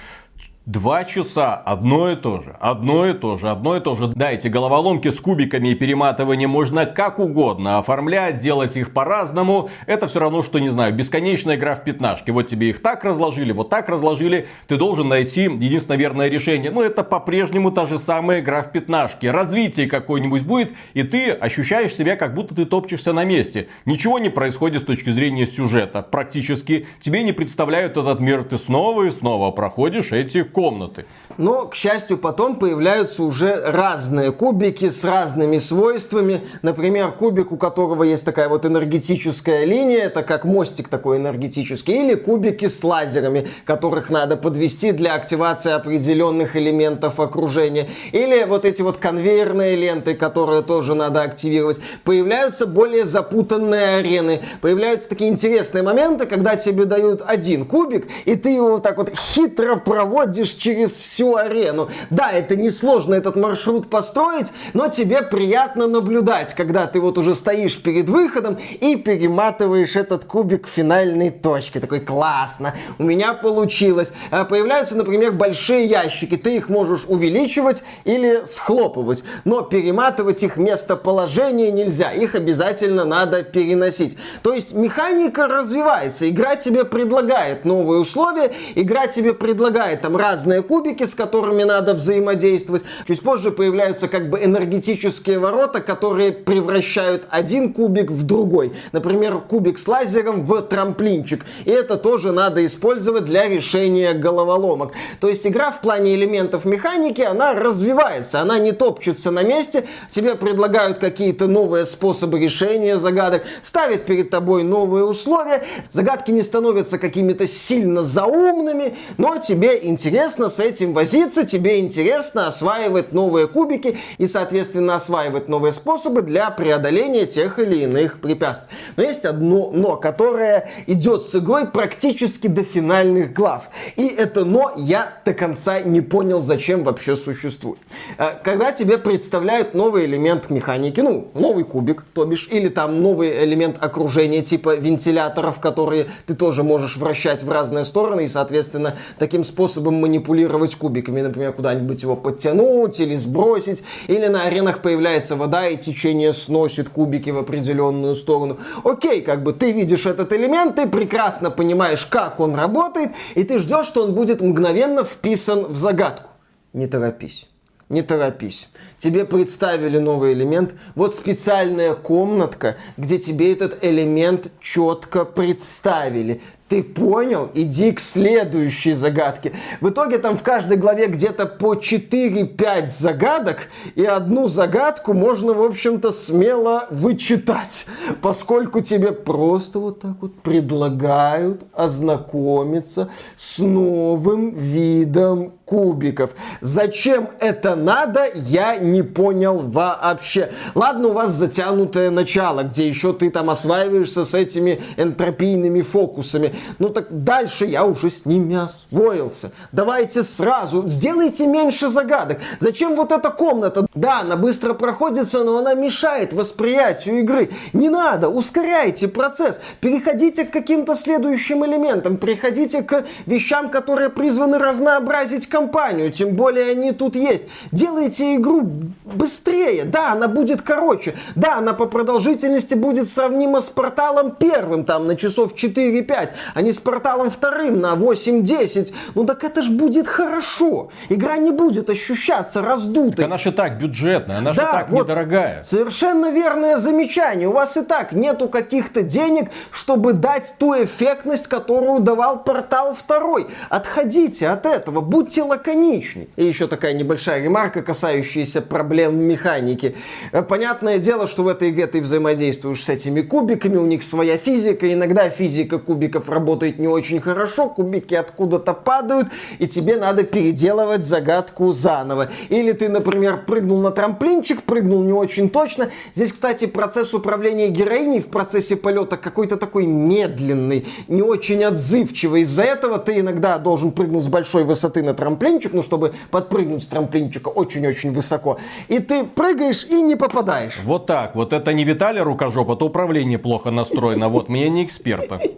Два 0.65 1.03
часа 1.03 1.55
одно 1.55 2.09
и 2.09 2.15
то 2.15 2.41
же, 2.41 2.55
одно 2.57 3.05
и 3.05 3.13
то 3.13 3.35
же, 3.35 3.49
одно 3.49 3.75
и 3.75 3.81
то 3.81 3.97
же. 3.97 4.07
Да, 4.15 4.31
эти 4.31 4.47
головоломки 4.47 5.09
с 5.09 5.19
кубиками 5.19 5.69
и 5.69 5.75
перематыванием 5.75 6.49
можно 6.49 6.85
как 6.85 7.19
угодно 7.19 7.79
оформлять, 7.79 8.39
делать 8.39 8.77
их 8.77 8.93
по-разному. 8.93 9.69
Это 9.87 10.07
все 10.07 10.21
равно, 10.21 10.41
что, 10.41 10.59
не 10.59 10.69
знаю, 10.69 10.93
бесконечная 10.93 11.57
игра 11.57 11.75
в 11.75 11.83
пятнашки. 11.83 12.31
Вот 12.31 12.47
тебе 12.47 12.69
их 12.69 12.81
так 12.81 13.03
разложили, 13.03 13.51
вот 13.51 13.69
так 13.69 13.89
разложили. 13.89 14.47
Ты 14.67 14.77
должен 14.77 15.09
найти 15.09 15.41
единственное 15.41 15.97
верное 15.97 16.29
решение. 16.29 16.71
Но 16.71 16.81
это 16.81 17.03
по-прежнему 17.03 17.69
та 17.69 17.85
же 17.85 17.99
самая 17.99 18.39
игра 18.39 18.63
в 18.63 18.71
пятнашки. 18.71 19.25
Развитие 19.25 19.87
какое-нибудь 19.87 20.43
будет, 20.43 20.71
и 20.93 21.03
ты 21.03 21.31
ощущаешь 21.31 21.93
себя, 21.93 22.15
как 22.15 22.33
будто 22.33 22.55
ты 22.55 22.63
топчешься 22.63 23.11
на 23.11 23.25
месте. 23.25 23.67
Ничего 23.83 24.17
не 24.17 24.29
происходит 24.29 24.83
с 24.83 24.85
точки 24.85 25.09
зрения 25.09 25.45
сюжета. 25.45 26.03
Практически 26.03 26.87
тебе 27.01 27.21
не 27.23 27.33
представляют 27.33 27.97
этот 27.97 28.21
мир. 28.21 28.45
Ты 28.45 28.57
снова 28.57 29.03
и 29.03 29.11
снова 29.11 29.51
проходишь 29.51 30.13
эти 30.13 30.52
комнаты. 30.53 31.05
Но, 31.37 31.65
к 31.65 31.75
счастью, 31.75 32.17
потом 32.17 32.57
появляются 32.57 33.23
уже 33.23 33.55
разные 33.55 34.31
кубики 34.31 34.89
с 34.89 35.03
разными 35.03 35.57
свойствами. 35.57 36.41
Например, 36.61 37.11
кубик, 37.11 37.51
у 37.51 37.57
которого 37.57 38.03
есть 38.03 38.23
такая 38.23 38.47
вот 38.47 38.65
энергетическая 38.65 39.65
линия, 39.65 40.03
это 40.05 40.21
как 40.23 40.45
мостик 40.45 40.87
такой 40.87 41.17
энергетический. 41.17 42.03
Или 42.03 42.13
кубики 42.13 42.67
с 42.67 42.83
лазерами, 42.83 43.47
которых 43.65 44.09
надо 44.09 44.37
подвести 44.37 44.91
для 44.91 45.15
активации 45.15 45.71
определенных 45.71 46.55
элементов 46.55 47.19
окружения. 47.19 47.89
Или 48.11 48.43
вот 48.43 48.65
эти 48.65 48.83
вот 48.83 48.97
конвейерные 48.97 49.75
ленты, 49.75 50.13
которые 50.13 50.61
тоже 50.61 50.93
надо 50.93 51.23
активировать. 51.23 51.79
Появляются 52.03 52.67
более 52.67 53.05
запутанные 53.05 53.97
арены. 53.97 54.41
Появляются 54.61 55.09
такие 55.09 55.31
интересные 55.31 55.83
моменты, 55.83 56.27
когда 56.27 56.55
тебе 56.55 56.85
дают 56.85 57.23
один 57.25 57.65
кубик, 57.65 58.07
и 58.25 58.35
ты 58.35 58.49
его 58.49 58.77
так 58.77 58.97
вот 58.97 59.09
хитро 59.09 59.77
проводишь 59.77 60.42
через 60.49 60.91
всю 60.91 61.35
арену. 61.35 61.89
Да, 62.09 62.31
это 62.31 62.55
несложно 62.55 63.15
этот 63.15 63.35
маршрут 63.35 63.89
построить, 63.89 64.47
но 64.73 64.87
тебе 64.87 65.21
приятно 65.21 65.87
наблюдать, 65.87 66.53
когда 66.53 66.87
ты 66.87 66.99
вот 66.99 67.17
уже 67.17 67.35
стоишь 67.35 67.81
перед 67.81 68.09
выходом 68.09 68.57
и 68.79 68.95
перематываешь 68.95 69.95
этот 69.95 70.25
кубик 70.25 70.65
к 70.65 70.67
финальной 70.67 71.29
точке. 71.29 71.79
Такой 71.79 71.99
классно, 71.99 72.73
у 72.97 73.03
меня 73.03 73.33
получилось. 73.33 74.11
А 74.31 74.45
появляются, 74.45 74.95
например, 74.95 75.31
большие 75.31 75.85
ящики. 75.85 76.37
Ты 76.37 76.55
их 76.57 76.69
можешь 76.69 77.05
увеличивать 77.07 77.83
или 78.03 78.43
схлопывать, 78.45 79.23
но 79.45 79.61
перематывать 79.61 80.43
их 80.43 80.57
местоположение 80.57 81.71
нельзя. 81.71 82.11
Их 82.11 82.35
обязательно 82.35 83.05
надо 83.05 83.43
переносить. 83.43 84.17
То 84.41 84.53
есть 84.53 84.73
механика 84.73 85.47
развивается. 85.47 86.29
Игра 86.29 86.55
тебе 86.55 86.85
предлагает 86.85 87.65
новые 87.65 87.99
условия, 87.99 88.53
игра 88.75 89.07
тебе 89.07 89.33
предлагает 89.33 90.01
там 90.01 90.15
разные 90.15 90.32
кубики, 90.67 91.05
с 91.05 91.15
которыми 91.15 91.63
надо 91.63 91.93
взаимодействовать. 91.93 92.83
Чуть 93.07 93.21
позже 93.21 93.51
появляются 93.51 94.07
как 94.07 94.29
бы 94.29 94.43
энергетические 94.43 95.39
ворота, 95.39 95.79
которые 95.81 96.31
превращают 96.31 97.27
один 97.29 97.73
кубик 97.73 98.11
в 98.11 98.23
другой. 98.23 98.73
Например, 98.91 99.39
кубик 99.39 99.79
с 99.79 99.87
лазером 99.87 100.43
в 100.45 100.61
трамплинчик. 100.61 101.45
И 101.65 101.71
это 101.71 101.97
тоже 101.97 102.31
надо 102.31 102.65
использовать 102.65 103.25
для 103.25 103.47
решения 103.47 104.13
головоломок. 104.13 104.93
То 105.19 105.29
есть 105.29 105.45
игра 105.45 105.71
в 105.71 105.81
плане 105.81 106.15
элементов 106.15 106.65
механики, 106.65 107.21
она 107.21 107.53
развивается, 107.53 108.41
она 108.41 108.59
не 108.59 108.71
топчется 108.71 109.31
на 109.31 109.43
месте, 109.43 109.85
тебе 110.09 110.35
предлагают 110.35 110.97
какие-то 110.97 111.47
новые 111.47 111.85
способы 111.85 112.39
решения 112.39 112.97
загадок, 112.97 113.43
ставят 113.61 114.05
перед 114.05 114.29
тобой 114.29 114.63
новые 114.63 115.05
условия, 115.05 115.63
загадки 115.91 116.31
не 116.31 116.43
становятся 116.43 116.97
какими-то 116.97 117.47
сильно 117.47 118.03
заумными, 118.03 118.95
но 119.17 119.37
тебе 119.37 119.79
интересно 119.83 120.22
с 120.29 120.59
этим 120.59 120.93
возиться, 120.93 121.45
тебе 121.45 121.79
интересно 121.79 122.47
осваивать 122.47 123.11
новые 123.11 123.47
кубики 123.47 123.97
и, 124.17 124.27
соответственно, 124.27 124.95
осваивать 124.95 125.47
новые 125.49 125.73
способы 125.73 126.21
для 126.21 126.49
преодоления 126.49 127.25
тех 127.25 127.59
или 127.59 127.79
иных 127.83 128.21
препятствий. 128.21 128.67
Но 128.95 129.03
есть 129.03 129.25
одно 129.25 129.71
но, 129.71 129.97
которое 129.97 130.69
идет 130.87 131.25
с 131.25 131.35
игрой 131.35 131.67
практически 131.67 132.47
до 132.47 132.63
финальных 132.63 133.33
глав. 133.33 133.69
И 133.95 134.07
это 134.07 134.45
но 134.45 134.71
я 134.77 135.21
до 135.25 135.33
конца 135.33 135.79
не 135.79 136.01
понял, 136.01 136.39
зачем 136.39 136.83
вообще 136.83 137.15
существует. 137.15 137.79
Э, 138.17 138.31
когда 138.43 138.71
тебе 138.71 138.97
представляют 138.97 139.73
новый 139.73 140.05
элемент 140.05 140.49
механики, 140.49 141.01
ну, 141.01 141.29
новый 141.33 141.63
кубик, 141.63 142.03
то 142.13 142.25
бишь, 142.25 142.47
или 142.51 142.69
там 142.69 143.01
новый 143.01 143.43
элемент 143.43 143.77
окружения 143.83 144.41
типа 144.41 144.75
вентиляторов, 144.75 145.59
которые 145.59 146.07
ты 146.25 146.35
тоже 146.35 146.63
можешь 146.63 146.97
вращать 146.97 147.43
в 147.43 147.49
разные 147.49 147.85
стороны 147.85 148.25
и, 148.25 148.27
соответственно, 148.27 148.95
таким 149.17 149.43
способом 149.43 149.95
манипулировать 149.95 150.12
кубиками, 150.19 151.21
например, 151.21 151.53
куда-нибудь 151.53 152.01
его 152.01 152.15
подтянуть 152.15 152.99
или 152.99 153.15
сбросить, 153.17 153.83
или 154.07 154.27
на 154.27 154.43
аренах 154.43 154.81
появляется 154.81 155.35
вода 155.35 155.67
и 155.67 155.77
течение 155.77 156.33
сносит 156.33 156.89
кубики 156.89 157.29
в 157.29 157.37
определенную 157.37 158.15
сторону. 158.15 158.57
Окей, 158.83 159.21
как 159.21 159.43
бы 159.43 159.53
ты 159.53 159.71
видишь 159.71 160.05
этот 160.05 160.33
элемент, 160.33 160.75
ты 160.75 160.87
прекрасно 160.87 161.51
понимаешь, 161.51 162.05
как 162.05 162.39
он 162.39 162.55
работает, 162.55 163.11
и 163.35 163.43
ты 163.43 163.59
ждешь, 163.59 163.87
что 163.87 164.03
он 164.03 164.13
будет 164.13 164.41
мгновенно 164.41 165.03
вписан 165.03 165.65
в 165.65 165.75
загадку. 165.75 166.29
Не 166.73 166.87
торопись 166.87 167.47
не 167.93 168.01
торопись. 168.01 168.69
Тебе 168.97 169.23
представили 169.23 169.97
новый 169.97 170.33
элемент. 170.33 170.73
Вот 170.95 171.15
специальная 171.15 171.93
комнатка, 171.93 172.77
где 172.97 173.19
тебе 173.19 173.53
этот 173.53 173.83
элемент 173.83 174.51
четко 174.59 175.25
представили. 175.25 176.41
Ты 176.73 176.81
понял? 176.81 177.51
Иди 177.53 177.91
к 177.91 177.99
следующей 177.99 178.93
загадке. 178.93 179.51
В 179.79 179.89
итоге 179.89 180.17
там 180.17 180.35
в 180.35 180.41
каждой 180.41 180.77
главе 180.77 181.05
где-то 181.05 181.45
по 181.45 181.75
4-5 181.75 182.87
загадок, 182.87 183.67
и 183.93 184.03
одну 184.03 184.47
загадку 184.47 185.13
можно, 185.13 185.53
в 185.53 185.61
общем-то, 185.61 186.11
смело 186.11 186.87
вычитать, 186.89 187.85
поскольку 188.23 188.81
тебе 188.81 189.11
просто 189.11 189.77
вот 189.77 190.01
так 190.01 190.15
вот 190.19 190.33
предлагают 190.41 191.61
ознакомиться 191.75 193.09
с 193.37 193.59
новым 193.59 194.55
видом 194.55 195.53
кубиков. 195.65 196.31
Зачем 196.61 197.29
это 197.39 197.75
надо, 197.75 198.25
я 198.35 198.77
не 198.77 199.01
понял 199.01 199.59
вообще. 199.59 200.51
Ладно, 200.75 201.09
у 201.09 201.13
вас 201.13 201.31
затянутое 201.31 202.09
начало, 202.09 202.63
где 202.63 202.87
еще 202.87 203.13
ты 203.13 203.29
там 203.29 203.49
осваиваешься 203.49 204.25
с 204.25 204.33
этими 204.33 204.81
энтропийными 204.97 205.81
фокусами. 205.81 206.53
Ну 206.79 206.89
так 206.89 207.23
дальше 207.23 207.65
я 207.65 207.85
уже 207.85 208.09
с 208.09 208.25
ними 208.25 208.55
освоился. 208.55 209.51
Давайте 209.71 210.23
сразу, 210.23 210.87
сделайте 210.87 211.47
меньше 211.47 211.87
загадок. 211.87 212.39
Зачем 212.59 212.95
вот 212.95 213.11
эта 213.11 213.29
комната? 213.29 213.87
Да, 213.93 214.21
она 214.21 214.35
быстро 214.35 214.73
проходится, 214.73 215.43
но 215.43 215.57
она 215.57 215.73
мешает 215.73 216.33
восприятию 216.33 217.19
игры. 217.19 217.49
Не 217.73 217.89
надо, 217.89 218.29
ускоряйте 218.29 219.07
процесс. 219.07 219.59
Переходите 219.79 220.45
к 220.45 220.51
каким-то 220.51 220.95
следующим 220.95 221.65
элементам. 221.65 222.17
Переходите 222.17 222.81
к 222.81 223.05
вещам, 223.25 223.69
которые 223.69 224.09
призваны 224.09 224.57
разнообразить 224.57 225.47
компанию. 225.47 226.11
Тем 226.11 226.35
более 226.35 226.71
они 226.71 226.91
тут 226.91 227.15
есть. 227.15 227.47
Делайте 227.71 228.35
игру 228.35 228.69
быстрее. 229.05 229.83
Да, 229.85 230.13
она 230.13 230.27
будет 230.27 230.61
короче. 230.61 231.15
Да, 231.35 231.57
она 231.57 231.73
по 231.73 231.85
продолжительности 231.85 232.73
будет 232.73 233.07
сравнима 233.07 233.61
с 233.61 233.69
порталом 233.69 234.31
первым, 234.31 234.85
там 234.85 235.07
на 235.07 235.15
часов 235.15 235.53
4-5 235.53 236.29
а 236.53 236.61
не 236.61 236.71
с 236.71 236.79
порталом 236.79 237.29
вторым 237.29 237.81
на 237.81 237.93
8-10. 237.93 238.93
Ну 239.15 239.25
так 239.25 239.43
это 239.43 239.61
ж 239.61 239.69
будет 239.69 240.07
хорошо. 240.07 240.89
Игра 241.09 241.37
не 241.37 241.51
будет 241.51 241.89
ощущаться 241.89 242.61
раздутой. 242.61 243.17
Так 243.17 243.25
она 243.25 243.37
же 243.37 243.51
так 243.51 243.77
бюджетная, 243.77 244.37
она 244.39 244.53
да, 244.53 244.61
же 244.61 244.71
так 244.71 244.89
вот 244.89 245.03
недорогая. 245.03 245.63
Совершенно 245.63 246.31
верное 246.31 246.77
замечание. 246.77 247.47
У 247.47 247.51
вас 247.51 247.77
и 247.77 247.81
так 247.81 248.13
нету 248.13 248.47
каких-то 248.47 249.01
денег, 249.01 249.51
чтобы 249.71 250.13
дать 250.13 250.55
ту 250.57 250.73
эффектность, 250.73 251.47
которую 251.47 251.99
давал 251.99 252.43
портал 252.43 252.95
второй. 252.95 253.47
Отходите 253.69 254.47
от 254.49 254.65
этого, 254.65 255.01
будьте 255.01 255.43
лаконичней. 255.43 256.29
И 256.35 256.45
еще 256.45 256.67
такая 256.67 256.93
небольшая 256.93 257.41
ремарка, 257.41 257.81
касающаяся 257.81 258.61
проблем 258.61 259.17
механики. 259.17 259.95
Э, 260.31 260.41
понятное 260.41 260.97
дело, 260.97 261.27
что 261.27 261.43
в 261.43 261.47
этой 261.47 261.69
игре 261.69 261.87
ты 261.87 262.01
взаимодействуешь 262.01 262.83
с 262.83 262.89
этими 262.89 263.21
кубиками, 263.21 263.77
у 263.77 263.85
них 263.85 264.03
своя 264.03 264.37
физика, 264.37 264.91
иногда 264.91 265.29
физика 265.29 265.79
кубиков 265.79 266.29
работает 266.33 266.79
не 266.79 266.87
очень 266.87 267.19
хорошо, 267.19 267.69
кубики 267.69 268.15
откуда-то 268.15 268.73
падают, 268.73 269.27
и 269.59 269.67
тебе 269.67 269.97
надо 269.97 270.23
переделывать 270.23 271.03
загадку 271.03 271.71
заново. 271.71 272.29
Или 272.49 272.71
ты, 272.71 272.89
например, 272.89 273.43
прыгнул 273.45 273.79
на 273.79 273.91
трамплинчик, 273.91 274.63
прыгнул 274.63 275.03
не 275.03 275.13
очень 275.13 275.49
точно. 275.49 275.89
Здесь, 276.13 276.33
кстати, 276.33 276.65
процесс 276.65 277.13
управления 277.13 277.69
героиней 277.69 278.19
в 278.19 278.27
процессе 278.27 278.75
полета 278.75 279.17
какой-то 279.17 279.57
такой 279.57 279.85
медленный, 279.85 280.85
не 281.07 281.21
очень 281.21 281.63
отзывчивый. 281.63 282.41
Из-за 282.41 282.63
этого 282.63 282.97
ты 282.97 283.19
иногда 283.19 283.57
должен 283.57 283.91
прыгнуть 283.91 284.23
с 284.23 284.27
большой 284.27 284.63
высоты 284.63 285.03
на 285.03 285.13
трамплинчик, 285.13 285.73
ну, 285.73 285.81
чтобы 285.81 286.13
подпрыгнуть 286.31 286.83
с 286.83 286.87
трамплинчика 286.87 287.49
очень-очень 287.49 288.13
высоко. 288.13 288.59
И 288.87 288.99
ты 288.99 289.23
прыгаешь 289.23 289.85
и 289.85 290.01
не 290.01 290.15
попадаешь. 290.15 290.79
Вот 290.83 291.05
так. 291.05 291.35
Вот 291.35 291.53
это 291.53 291.73
не 291.73 291.83
Виталий 291.83 292.21
Рукожоп, 292.21 292.71
это 292.71 292.85
управление 292.85 293.37
плохо 293.37 293.71
настроено. 293.71 294.29
Вот, 294.29 294.49
мне 294.49 294.69
не 294.69 294.85
эксперта. 294.85 295.39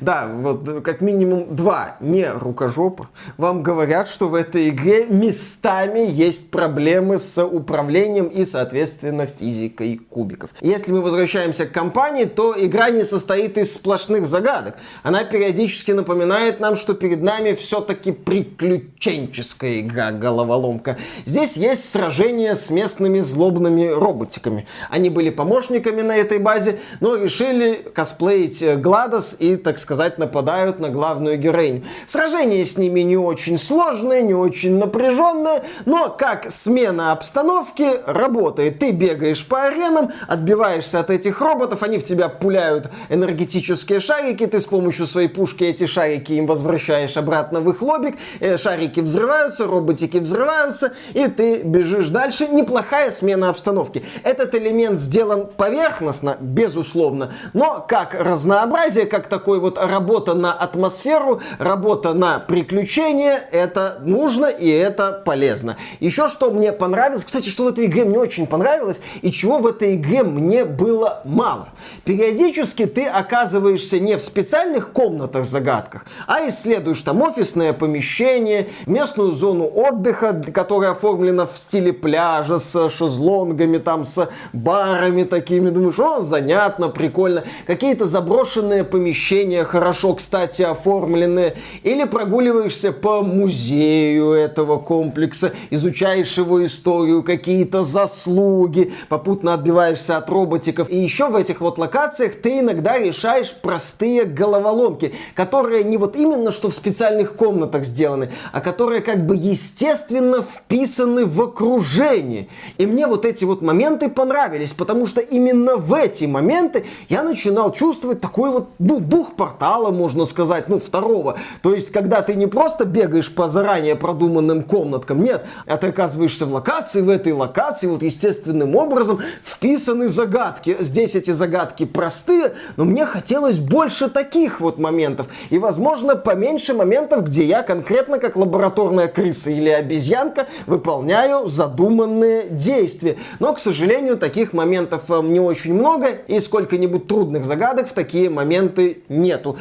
Да, 0.00 0.15
вот 0.24 0.82
как 0.82 1.00
минимум 1.00 1.54
два 1.54 1.96
не 2.00 2.30
рукожопа 2.30 3.08
вам 3.36 3.62
говорят, 3.62 4.08
что 4.08 4.28
в 4.28 4.34
этой 4.34 4.68
игре 4.70 5.06
местами 5.06 6.00
есть 6.00 6.50
проблемы 6.50 7.18
с 7.18 7.44
управлением 7.44 8.26
и, 8.26 8.44
соответственно, 8.44 9.26
физикой 9.26 9.98
кубиков. 9.98 10.50
Если 10.60 10.92
мы 10.92 11.00
возвращаемся 11.00 11.66
к 11.66 11.72
компании, 11.72 12.24
то 12.24 12.54
игра 12.56 12.90
не 12.90 13.04
состоит 13.04 13.58
из 13.58 13.74
сплошных 13.74 14.26
загадок. 14.26 14.76
Она 15.02 15.24
периодически 15.24 15.92
напоминает 15.92 16.60
нам, 16.60 16.76
что 16.76 16.94
перед 16.94 17.22
нами 17.22 17.54
все-таки 17.54 18.12
приключенческая 18.12 19.80
игра 19.80 20.12
головоломка. 20.12 20.96
Здесь 21.24 21.56
есть 21.56 21.90
сражение 21.90 22.54
с 22.54 22.70
местными 22.70 23.20
злобными 23.20 23.86
роботиками. 23.86 24.66
Они 24.90 25.10
были 25.10 25.30
помощниками 25.30 26.02
на 26.02 26.16
этой 26.16 26.38
базе, 26.38 26.78
но 27.00 27.16
решили 27.16 27.84
косплеить 27.94 28.62
Гладос 28.80 29.36
и, 29.38 29.56
так 29.56 29.78
сказать, 29.78 30.05
сказать, 30.06 30.18
нападают 30.18 30.78
на 30.78 30.88
главную 30.88 31.38
героиню. 31.38 31.82
Сражение 32.06 32.64
с 32.64 32.76
ними 32.76 33.00
не 33.00 33.16
очень 33.16 33.58
сложное, 33.58 34.22
не 34.22 34.34
очень 34.34 34.78
напряженное, 34.78 35.62
но 35.84 36.08
как 36.08 36.50
смена 36.50 37.12
обстановки 37.12 38.00
работает. 38.06 38.78
Ты 38.78 38.92
бегаешь 38.92 39.44
по 39.46 39.64
аренам, 39.64 40.10
отбиваешься 40.28 41.00
от 41.00 41.10
этих 41.10 41.40
роботов, 41.40 41.82
они 41.82 41.98
в 41.98 42.04
тебя 42.04 42.28
пуляют 42.28 42.90
энергетические 43.08 44.00
шарики, 44.00 44.46
ты 44.46 44.60
с 44.60 44.64
помощью 44.64 45.06
своей 45.06 45.28
пушки 45.28 45.64
эти 45.64 45.86
шарики 45.86 46.32
им 46.32 46.46
возвращаешь 46.46 47.16
обратно 47.16 47.60
в 47.60 47.70
их 47.70 47.82
лобик, 47.82 48.16
э, 48.40 48.58
шарики 48.58 49.00
взрываются, 49.00 49.66
роботики 49.66 50.18
взрываются, 50.18 50.92
и 51.14 51.28
ты 51.28 51.62
бежишь 51.62 52.08
дальше. 52.08 52.46
Неплохая 52.48 53.10
смена 53.10 53.48
обстановки. 53.48 54.04
Этот 54.22 54.54
элемент 54.54 54.98
сделан 54.98 55.46
поверхностно, 55.56 56.36
безусловно, 56.40 57.32
но 57.52 57.84
как 57.86 58.14
разнообразие, 58.14 59.06
как 59.06 59.26
такой 59.28 59.58
вот 59.58 59.78
работа 59.96 60.34
на 60.34 60.52
атмосферу, 60.52 61.40
работа 61.58 62.12
на 62.12 62.38
приключения, 62.38 63.40
это 63.50 63.98
нужно 64.02 64.46
и 64.46 64.68
это 64.68 65.22
полезно. 65.24 65.76
Еще 66.00 66.28
что 66.28 66.50
мне 66.50 66.70
понравилось, 66.70 67.24
кстати, 67.24 67.48
что 67.48 67.64
в 67.64 67.68
этой 67.68 67.86
игре 67.86 68.04
мне 68.04 68.18
очень 68.18 68.46
понравилось, 68.46 69.00
и 69.22 69.32
чего 69.32 69.58
в 69.58 69.66
этой 69.66 69.94
игре 69.94 70.22
мне 70.22 70.66
было 70.66 71.22
мало. 71.24 71.68
Периодически 72.04 72.84
ты 72.84 73.06
оказываешься 73.06 73.98
не 73.98 74.16
в 74.16 74.20
специальных 74.20 74.92
комнатах-загадках, 74.92 76.04
а 76.26 76.46
исследуешь 76.46 77.00
там 77.00 77.22
офисное 77.22 77.72
помещение, 77.72 78.68
местную 78.84 79.32
зону 79.32 79.64
отдыха, 79.64 80.42
которая 80.52 80.90
оформлена 80.90 81.46
в 81.46 81.56
стиле 81.56 81.94
пляжа 81.94 82.58
с 82.58 82.90
шезлонгами, 82.90 83.78
там 83.78 84.04
с 84.04 84.28
барами 84.52 85.24
такими. 85.24 85.70
Думаешь, 85.70 85.98
о, 85.98 86.20
занятно, 86.20 86.88
прикольно. 86.88 87.44
Какие-то 87.66 88.04
заброшенные 88.04 88.84
помещения, 88.84 89.64
хорошо, 89.64 89.85
кстати, 90.14 90.62
оформленные. 90.62 91.56
Или 91.82 92.04
прогуливаешься 92.04 92.92
по 92.92 93.22
музею 93.22 94.32
этого 94.32 94.78
комплекса, 94.78 95.52
изучаешь 95.70 96.36
его 96.36 96.64
историю, 96.64 97.22
какие-то 97.22 97.84
заслуги, 97.84 98.92
попутно 99.08 99.54
отбиваешься 99.54 100.16
от 100.16 100.30
роботиков. 100.30 100.90
И 100.90 100.96
еще 100.96 101.28
в 101.28 101.36
этих 101.36 101.60
вот 101.60 101.78
локациях 101.78 102.34
ты 102.42 102.60
иногда 102.60 102.98
решаешь 102.98 103.54
простые 103.54 104.24
головоломки, 104.24 105.14
которые 105.34 105.84
не 105.84 105.96
вот 105.96 106.16
именно 106.16 106.50
что 106.50 106.70
в 106.70 106.74
специальных 106.74 107.36
комнатах 107.36 107.84
сделаны, 107.84 108.30
а 108.52 108.60
которые 108.60 109.00
как 109.00 109.26
бы 109.26 109.36
естественно 109.36 110.42
вписаны 110.42 111.26
в 111.26 111.42
окружение. 111.42 112.48
И 112.78 112.86
мне 112.86 113.06
вот 113.06 113.24
эти 113.24 113.44
вот 113.44 113.62
моменты 113.62 114.08
понравились, 114.08 114.72
потому 114.72 115.06
что 115.06 115.20
именно 115.20 115.76
в 115.76 115.92
эти 115.92 116.24
моменты 116.24 116.86
я 117.08 117.22
начинал 117.22 117.72
чувствовать 117.72 118.20
такой 118.20 118.50
вот 118.50 118.68
ну, 118.78 119.00
дух 119.00 119.34
портала, 119.34 119.75
можно 119.90 120.24
сказать, 120.24 120.68
ну, 120.68 120.78
второго. 120.78 121.36
То 121.62 121.74
есть, 121.74 121.90
когда 121.90 122.22
ты 122.22 122.34
не 122.34 122.46
просто 122.46 122.84
бегаешь 122.84 123.32
по 123.32 123.48
заранее 123.48 123.96
продуманным 123.96 124.62
комнаткам, 124.62 125.22
нет, 125.22 125.44
а 125.66 125.76
ты 125.76 125.88
оказываешься 125.88 126.46
в 126.46 126.52
локации, 126.52 127.00
в 127.00 127.08
этой 127.08 127.32
локации 127.32 127.86
вот 127.86 128.02
естественным 128.02 128.74
образом 128.76 129.20
вписаны 129.44 130.08
загадки. 130.08 130.76
Здесь 130.80 131.14
эти 131.14 131.30
загадки 131.30 131.84
простые, 131.84 132.54
но 132.76 132.84
мне 132.84 133.06
хотелось 133.06 133.58
больше 133.58 134.08
таких 134.08 134.60
вот 134.60 134.78
моментов. 134.78 135.26
И, 135.50 135.58
возможно, 135.58 136.16
поменьше 136.16 136.74
моментов, 136.74 137.24
где 137.24 137.44
я 137.44 137.62
конкретно 137.62 138.18
как 138.18 138.36
лабораторная 138.36 139.08
крыса 139.08 139.50
или 139.50 139.68
обезьянка 139.68 140.46
выполняю 140.66 141.46
задуманные 141.46 142.48
действия. 142.50 143.16
Но, 143.38 143.54
к 143.54 143.58
сожалению, 143.58 144.16
таких 144.16 144.52
моментов 144.52 145.02
э, 145.08 145.20
не 145.22 145.40
очень 145.40 145.74
много, 145.74 146.08
и 146.26 146.40
сколько-нибудь 146.40 147.06
трудных 147.06 147.44
загадок 147.44 147.88
в 147.88 147.92
такие 147.92 148.30
моменты 148.30 149.02
нету. 149.08 149.56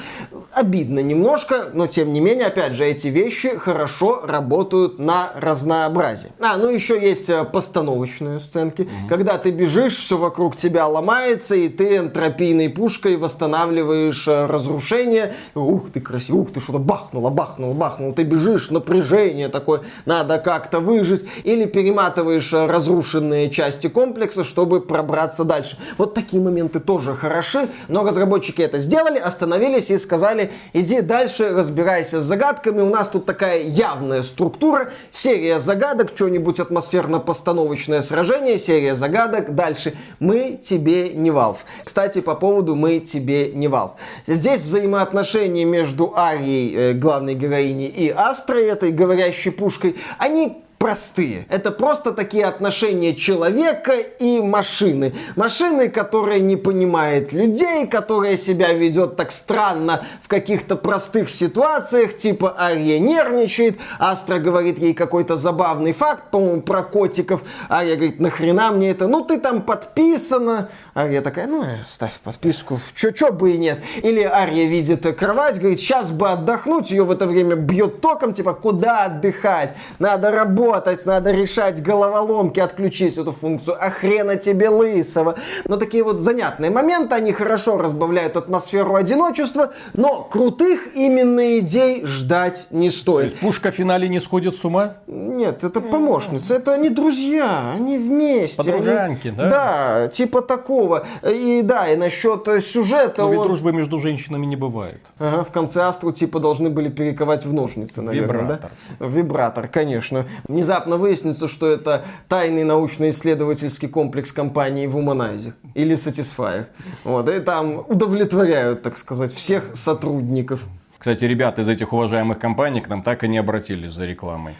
Обидно 0.53 0.99
немножко, 0.99 1.69
но 1.73 1.87
тем 1.87 2.13
не 2.13 2.19
менее, 2.19 2.47
опять 2.47 2.73
же, 2.73 2.85
эти 2.85 3.07
вещи 3.07 3.57
хорошо 3.57 4.21
работают 4.25 4.99
на 4.99 5.31
разнообразие. 5.35 6.31
А, 6.39 6.57
ну 6.57 6.69
еще 6.69 6.99
есть 7.01 7.29
э, 7.29 7.43
постановочные 7.43 8.39
сценки, 8.39 8.83
mm-hmm. 8.83 9.09
когда 9.09 9.37
ты 9.37 9.51
бежишь, 9.51 9.97
все 9.97 10.17
вокруг 10.17 10.55
тебя 10.55 10.87
ломается, 10.87 11.55
и 11.55 11.67
ты 11.67 11.97
энтропийной 11.97 12.69
пушкой 12.69 13.17
восстанавливаешь 13.17 14.27
э, 14.27 14.45
разрушение. 14.45 15.33
Ух 15.55 15.91
ты 15.91 15.99
красиво, 15.99 16.37
ух 16.37 16.53
ты 16.53 16.59
что-то 16.59 16.79
бахнуло, 16.79 17.29
бахнуло, 17.29 17.73
бахнуло. 17.73 18.13
Ты 18.13 18.23
бежишь, 18.23 18.69
напряжение 18.69 19.49
такое, 19.49 19.81
надо 20.05 20.37
как-то 20.37 20.79
выжить. 20.79 21.25
Или 21.43 21.65
перематываешь 21.65 22.53
э, 22.53 22.65
разрушенные 22.65 23.49
части 23.49 23.87
комплекса, 23.87 24.43
чтобы 24.43 24.81
пробраться 24.81 25.43
дальше. 25.43 25.77
Вот 25.97 26.13
такие 26.13 26.41
моменты 26.41 26.79
тоже 26.79 27.13
хороши, 27.13 27.69
но 27.87 28.03
разработчики 28.03 28.61
это 28.61 28.79
сделали, 28.79 29.17
остановились 29.17 29.89
и 29.89 29.94
сказали, 29.97 30.51
иди 30.73 31.01
дальше, 31.01 31.49
разбирайся 31.49 32.21
с 32.21 32.25
загадками. 32.25 32.81
У 32.81 32.89
нас 32.89 33.09
тут 33.09 33.25
такая 33.25 33.61
явная 33.61 34.21
структура, 34.21 34.91
серия 35.11 35.59
загадок, 35.59 36.11
что-нибудь 36.15 36.59
атмосферно-постановочное 36.59 38.01
сражение, 38.01 38.57
серия 38.57 38.95
загадок. 38.95 39.55
Дальше 39.55 39.95
мы 40.19 40.59
тебе 40.61 41.09
не 41.09 41.29
Valve. 41.29 41.57
Кстати, 41.83 42.21
по 42.21 42.35
поводу 42.35 42.75
мы 42.75 42.99
тебе 42.99 43.51
не 43.51 43.67
Valve. 43.67 43.93
Здесь 44.27 44.61
взаимоотношения 44.61 45.65
между 45.65 46.13
Арией, 46.15 46.75
э, 46.75 46.93
главной 46.93 47.35
героиней, 47.35 47.87
и 47.87 48.09
Астрой, 48.09 48.65
этой 48.65 48.91
говорящей 48.91 49.51
пушкой, 49.51 49.95
они 50.17 50.64
простые. 50.85 51.47
Это 51.49 51.71
просто 51.71 52.11
такие 52.11 52.45
отношения 52.45 53.15
человека 53.15 53.93
и 53.93 54.39
машины. 54.39 55.15
Машины, 55.35 55.89
которая 55.89 56.39
не 56.39 56.57
понимает 56.57 57.33
людей, 57.33 57.87
которая 57.87 58.37
себя 58.37 58.71
ведет 58.71 59.15
так 59.15 59.31
странно 59.31 60.05
в 60.21 60.27
каких-то 60.27 60.75
простых 60.75 61.31
ситуациях, 61.31 62.15
типа 62.15 62.55
Ария 62.59 62.99
нервничает, 62.99 63.79
Астра 63.97 64.37
говорит 64.37 64.77
ей 64.77 64.93
какой-то 64.93 65.37
забавный 65.37 65.91
факт, 65.91 66.29
по-моему, 66.29 66.61
про 66.61 66.83
котиков. 66.83 67.41
Ария 67.67 67.95
говорит, 67.95 68.19
нахрена 68.19 68.71
мне 68.71 68.91
это? 68.91 69.07
Ну, 69.07 69.25
ты 69.25 69.39
там 69.39 69.63
подписана. 69.63 70.69
Ария 70.95 71.21
такая, 71.23 71.47
ну, 71.47 71.63
ставь 71.87 72.13
подписку, 72.23 72.79
чё, 72.93 73.09
чё 73.09 73.31
бы 73.31 73.53
и 73.53 73.57
нет. 73.57 73.79
Или 74.03 74.21
Ария 74.21 74.67
видит 74.67 75.17
кровать, 75.17 75.57
говорит, 75.57 75.79
сейчас 75.79 76.11
бы 76.11 76.29
отдохнуть, 76.29 76.91
ее 76.91 77.05
в 77.05 77.09
это 77.09 77.25
время 77.25 77.55
бьет 77.55 78.01
током, 78.01 78.33
типа, 78.33 78.53
куда 78.53 79.05
отдыхать? 79.05 79.75
Надо 79.97 80.29
работать 80.29 80.74
работать, 80.75 81.05
надо 81.05 81.31
решать 81.31 81.81
головоломки, 81.81 82.59
отключить 82.59 83.17
эту 83.17 83.31
функцию, 83.31 83.77
а 83.79 83.89
хрена 83.89 84.35
тебе 84.35 84.69
лысого. 84.69 85.35
Но 85.67 85.77
такие 85.77 86.03
вот 86.03 86.19
занятные 86.19 86.69
моменты, 86.69 87.15
они 87.15 87.31
хорошо 87.31 87.77
разбавляют 87.77 88.35
атмосферу 88.35 88.95
одиночества, 88.95 89.73
но 89.93 90.23
крутых 90.23 90.95
именно 90.95 91.59
идей 91.59 92.05
ждать 92.05 92.67
не 92.71 92.91
стоит. 92.91 93.15
То 93.15 93.29
есть 93.29 93.39
пушка 93.39 93.71
в 93.71 93.75
финале 93.75 94.09
не 94.09 94.19
сходит 94.19 94.55
с 94.55 94.65
ума? 94.65 94.97
Нет, 95.07 95.63
это 95.63 95.81
помощница, 95.81 96.55
это 96.55 96.73
они 96.73 96.89
друзья, 96.89 97.71
они 97.73 97.97
вместе. 97.97 98.57
Подружанки, 98.57 99.29
они... 99.29 99.37
да? 99.37 99.49
Да, 99.49 100.07
типа 100.07 100.41
такого. 100.41 101.05
И 101.23 101.61
да, 101.63 101.87
и 101.87 101.95
насчет 101.95 102.47
сюжета... 102.63 103.23
Но 103.23 103.31
ведь 103.31 103.39
он... 103.39 103.47
дружбы 103.47 103.71
между 103.71 103.99
женщинами 103.99 104.45
не 104.45 104.55
бывает. 104.55 105.01
Ага, 105.19 105.43
в 105.43 105.51
конце 105.51 105.81
Астру 105.83 106.11
типа 106.11 106.39
должны 106.39 106.69
были 106.69 106.89
перековать 106.89 107.45
в 107.45 107.53
ножницы, 107.53 108.01
наверное, 108.01 108.41
Вибратор. 108.41 108.71
да? 108.99 109.05
Вибратор, 109.05 109.67
конечно 109.67 110.25
внезапно 110.65 110.97
выяснится, 110.97 111.47
что 111.47 111.67
это 111.67 112.05
тайный 112.27 112.63
научно-исследовательский 112.63 113.87
комплекс 113.87 114.31
компании 114.31 114.87
Womanizer 114.87 115.53
или 115.75 115.95
Satisfyer. 115.95 116.65
Вот, 117.03 117.29
и 117.29 117.39
там 117.39 117.85
удовлетворяют, 117.87 118.81
так 118.81 118.97
сказать, 118.97 119.31
всех 119.31 119.75
сотрудников. 119.75 120.63
Кстати, 120.97 121.23
ребята 121.25 121.61
из 121.61 121.69
этих 121.69 121.93
уважаемых 121.93 122.39
компаний 122.39 122.81
к 122.81 122.89
нам 122.89 123.03
так 123.03 123.23
и 123.23 123.27
не 123.27 123.37
обратились 123.37 123.91
за 123.91 124.05
рекламой. 124.05 124.55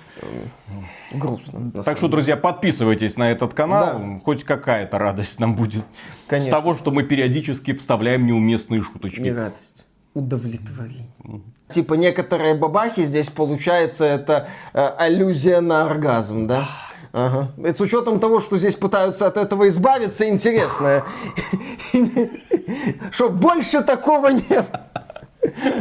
Грустно. 1.12 1.72
Так 1.84 1.98
что, 1.98 2.08
друзья, 2.08 2.38
подписывайтесь 2.38 3.18
на 3.18 3.32
этот 3.32 3.56
канал. 3.56 3.98
Да. 3.98 4.20
Хоть 4.24 4.44
какая-то 4.44 5.00
радость 5.00 5.39
нам 5.39 5.56
будет. 5.56 5.86
Конечно. 6.28 6.52
С 6.52 6.54
того, 6.54 6.76
что 6.76 6.91
мы 6.91 7.02
периодически 7.02 7.74
вставляем 7.74 8.28
неуместные 8.28 8.82
шуточки. 8.82 9.22
Не 9.22 9.32
радость. 9.32 9.88
Удовлетворение. 10.13 11.10
Типа 11.67 11.95
некоторые 11.95 12.54
бабахи 12.54 13.04
здесь 13.04 13.30
получается 13.30 14.06
это 14.06 14.47
э, 14.73 14.86
аллюзия 14.97 15.62
на 15.62 15.86
оргазм, 15.86 16.47
да? 16.47 16.69
Ага. 17.12 17.51
Это 17.63 17.78
с 17.78 17.82
учетом 17.82 18.19
того, 18.19 18.39
что 18.39 18.58
здесь 18.58 18.75
пытаются 18.75 19.25
от 19.25 19.38
этого 19.38 19.67
избавиться, 19.69 20.28
интересно. 20.28 21.04
Что 23.12 23.30
больше 23.30 23.82
такого 23.84 24.28
нет. 24.28 24.65